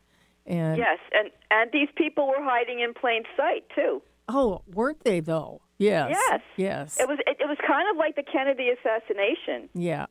[0.46, 4.02] and yes, and and these people were hiding in plain sight too.
[4.28, 6.40] oh weren't they though yes Yes.
[6.56, 10.06] yes It was it, it was kind of like the Kennedy assassination yeah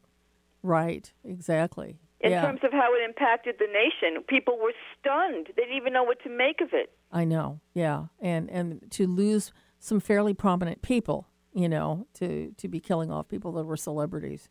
[0.68, 1.12] right.
[1.24, 2.00] Exactly.
[2.20, 2.42] In yeah.
[2.42, 4.24] terms of how it impacted the nation.
[4.28, 6.92] People were stunned; they didn't even know what to make of it.
[7.12, 7.60] I know.
[7.74, 8.06] Yeah.
[8.20, 13.28] And and to lose some fairly prominent people you know to to be killing off
[13.28, 14.50] people that were celebrities.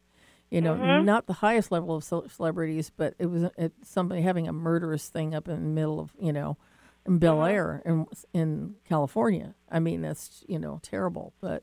[0.51, 1.05] You know Mhm.
[1.05, 5.35] not the highest level of celebrities but it was it, somebody having a murderous thing
[5.35, 6.57] up in the middle of you know
[7.05, 9.55] in Bel Air in in California.
[9.71, 11.33] I mean that's you know terrible.
[11.41, 11.63] But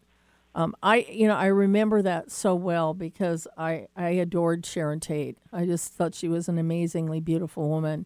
[0.56, 5.38] um, I you know I remember that so well because I I adored Sharon Tate
[5.52, 8.06] I just thought she was an amazingly beautiful woman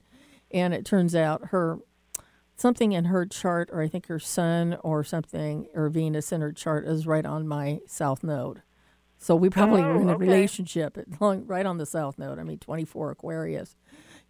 [0.52, 1.80] and it turns out her
[2.56, 6.52] something in her chart, or I think her sun or something, or Venus in her
[6.52, 8.64] chart is right on my south node.
[9.20, 10.26] So we probably were in a Oh, okay.
[10.26, 12.40] relationship at, long- right on the south node.
[12.40, 13.76] I mean, 24 Aquarius,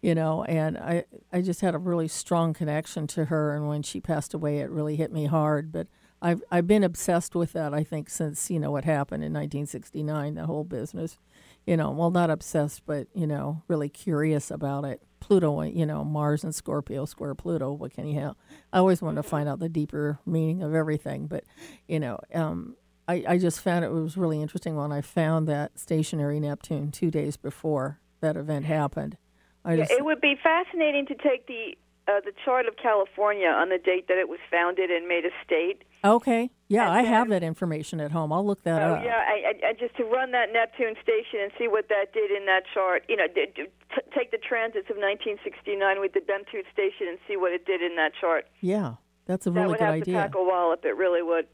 [0.02, 3.54] you know, and I, I just had a really strong connection to her.
[3.54, 5.72] And when she passed away, it really hit me hard.
[5.72, 5.86] But
[6.20, 10.34] I've, I've been obsessed with that, I think, since, you know, what happened in 1969,
[10.34, 11.18] the whole business.
[11.66, 15.02] You know, well, not obsessed, but, you know, really curious about it.
[15.20, 17.72] Pluto, you know, Mars and Scorpio square Pluto.
[17.72, 18.36] What can you have?
[18.72, 21.44] I always wanted to find out the deeper meaning of everything, but
[21.86, 25.78] you know, um, I, I just found it was really interesting when I found that
[25.78, 29.16] stationary Neptune two days before that event happened.
[29.64, 33.48] I Yeah, just, it would be fascinating to take the uh, the chart of California
[33.48, 35.82] on the date that it was founded and made a state.
[36.04, 38.32] Okay, yeah, I have that information at home.
[38.32, 39.04] I'll look that Oh up.
[39.04, 42.46] yeah, I, I, just to run that Neptune station and see what that did in
[42.46, 43.04] that chart.
[43.08, 47.18] You know, d- d- t- take the transits of 1969 with the Neptune station and
[47.26, 48.46] see what it did in that chart.
[48.60, 48.94] Yeah,
[49.26, 50.14] that's a that really would good have idea.
[50.14, 50.84] to pack a wallop.
[50.84, 51.46] It really would.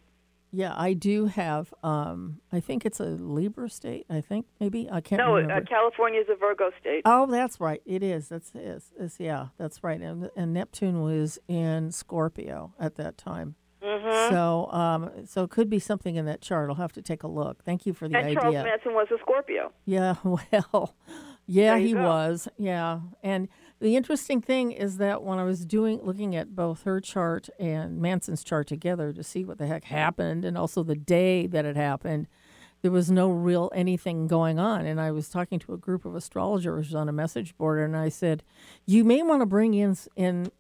[0.57, 1.75] Yeah, I do have.
[1.83, 4.07] Um, I think it's a Libra state.
[4.09, 7.03] I think maybe I can't No, uh, California is a Virgo state.
[7.05, 7.83] Oh, that's right.
[7.85, 8.29] It is.
[8.29, 8.93] That's is.
[8.97, 10.01] is yeah, that's right.
[10.01, 13.57] And, and Neptune was in Scorpio at that time.
[13.85, 14.31] Mhm.
[14.31, 16.71] So, um, so it could be something in that chart.
[16.71, 17.63] I'll have to take a look.
[17.65, 18.41] Thank you for the and idea.
[18.41, 19.73] Charles Manson was a Scorpio.
[19.85, 20.95] Yeah, well,
[21.47, 22.03] yeah, he go.
[22.03, 22.49] was.
[22.57, 23.49] Yeah, and
[23.81, 28.01] the interesting thing is that when I was doing looking at both her chart and
[28.01, 31.77] Manson's chart together to see what the heck happened, and also the day that it
[31.77, 32.27] happened,
[32.81, 34.87] there was no real anything going on.
[34.87, 38.09] And I was talking to a group of astrologers on a message board, and I
[38.09, 38.43] said,
[38.87, 40.51] "You may want to bring in in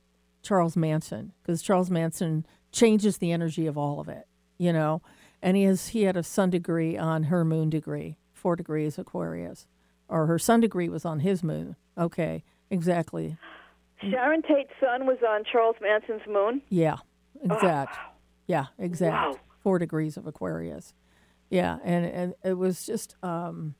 [0.42, 2.44] Charles Manson because Charles Manson
[2.74, 4.26] changes the energy of all of it,
[4.58, 5.00] you know."
[5.40, 9.66] And he has he had a sun degree on her moon degree, four degrees Aquarius,
[10.08, 11.76] or her sun degree was on his moon.
[11.96, 13.36] Okay, exactly.
[14.00, 16.62] Sharon Tate's sun was on Charles Manson's moon.
[16.68, 16.96] Yeah,
[17.42, 17.96] exact.
[18.46, 19.14] Yeah, exact.
[19.14, 19.40] Wow.
[19.62, 20.92] Four degrees of Aquarius.
[21.50, 23.16] Yeah, and and it was just.
[23.22, 23.74] Um,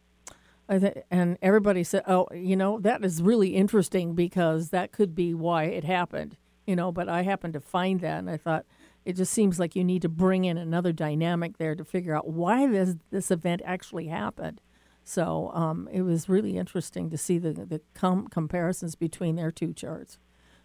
[0.67, 5.15] I th- and everybody said, "Oh, you know, that is really interesting because that could
[5.15, 6.37] be why it happened."
[6.67, 8.65] You know, but I happened to find that, and I thought
[9.05, 12.29] it just seems like you need to bring in another dynamic there to figure out
[12.29, 14.61] why this this event actually happened.
[15.03, 19.73] So um, it was really interesting to see the the com- comparisons between their two
[19.73, 20.19] charts.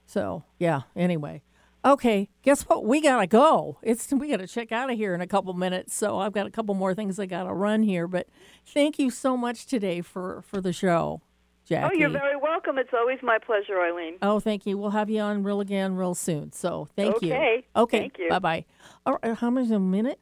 [0.05, 0.81] So yeah.
[0.95, 1.43] Anyway,
[1.83, 2.29] okay.
[2.41, 2.85] Guess what?
[2.85, 3.77] We gotta go.
[3.83, 5.93] It's we gotta check out of here in a couple minutes.
[5.93, 8.07] So I've got a couple more things I gotta run here.
[8.07, 8.27] But
[8.65, 11.21] thank you so much today for for the show,
[11.69, 11.95] Jackie.
[11.95, 12.79] Oh, you're very welcome.
[12.79, 14.15] It's always my pleasure, Eileen.
[14.23, 14.75] Oh, thank you.
[14.75, 16.51] We'll have you on real again real soon.
[16.51, 17.31] So thank you.
[17.31, 17.67] Okay.
[17.75, 17.99] Okay.
[17.99, 18.29] Thank you.
[18.29, 18.65] Bye bye.
[19.05, 19.37] All right.
[19.37, 20.19] How much a minute?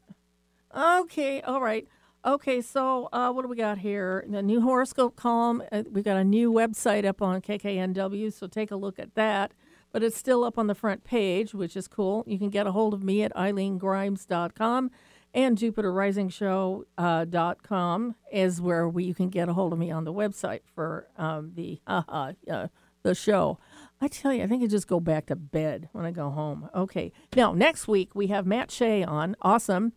[0.76, 1.42] Okay.
[1.42, 1.88] All right.
[2.26, 2.60] Okay.
[2.60, 4.26] So uh, what do we got here?
[4.28, 5.64] The new horoscope column.
[5.72, 8.34] Uh, we got a new website up on KKNW.
[8.34, 9.54] So take a look at that.
[9.94, 12.26] But it's still up on the front page, which is cool.
[12.28, 14.92] You can get a hold of me at eileengrimes.com
[15.38, 20.62] and jupiterrisingshow.com is where we, you can get a hold of me on the website
[20.74, 22.70] for um, the uh, uh,
[23.04, 23.60] the show.
[24.02, 26.72] I tell you, I think I just go back to bed when I go home.
[26.74, 27.12] Okay.
[27.36, 29.36] Now, next week we have Matt Shea on.
[29.44, 29.94] Awesome.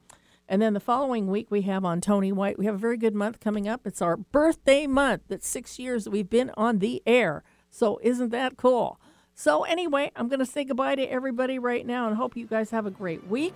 [0.47, 2.59] And then the following week we have on Tony White.
[2.59, 3.87] We have a very good month coming up.
[3.87, 5.23] It's our birthday month.
[5.29, 7.45] That's six years that we've been on the air.
[7.71, 9.01] So isn't that cool?
[9.35, 12.73] So anyway, I'm going to say goodbye to everybody right now and hope you guys
[12.73, 13.55] have a great week.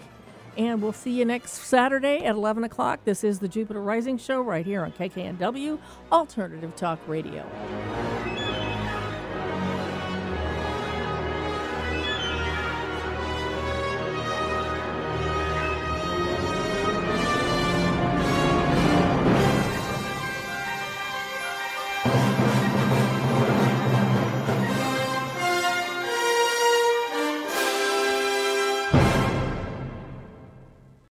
[0.57, 3.01] And we'll see you next Saturday at 11 o'clock.
[3.05, 5.79] This is the Jupiter Rising Show right here on KKNW
[6.13, 7.45] Alternative Talk Radio.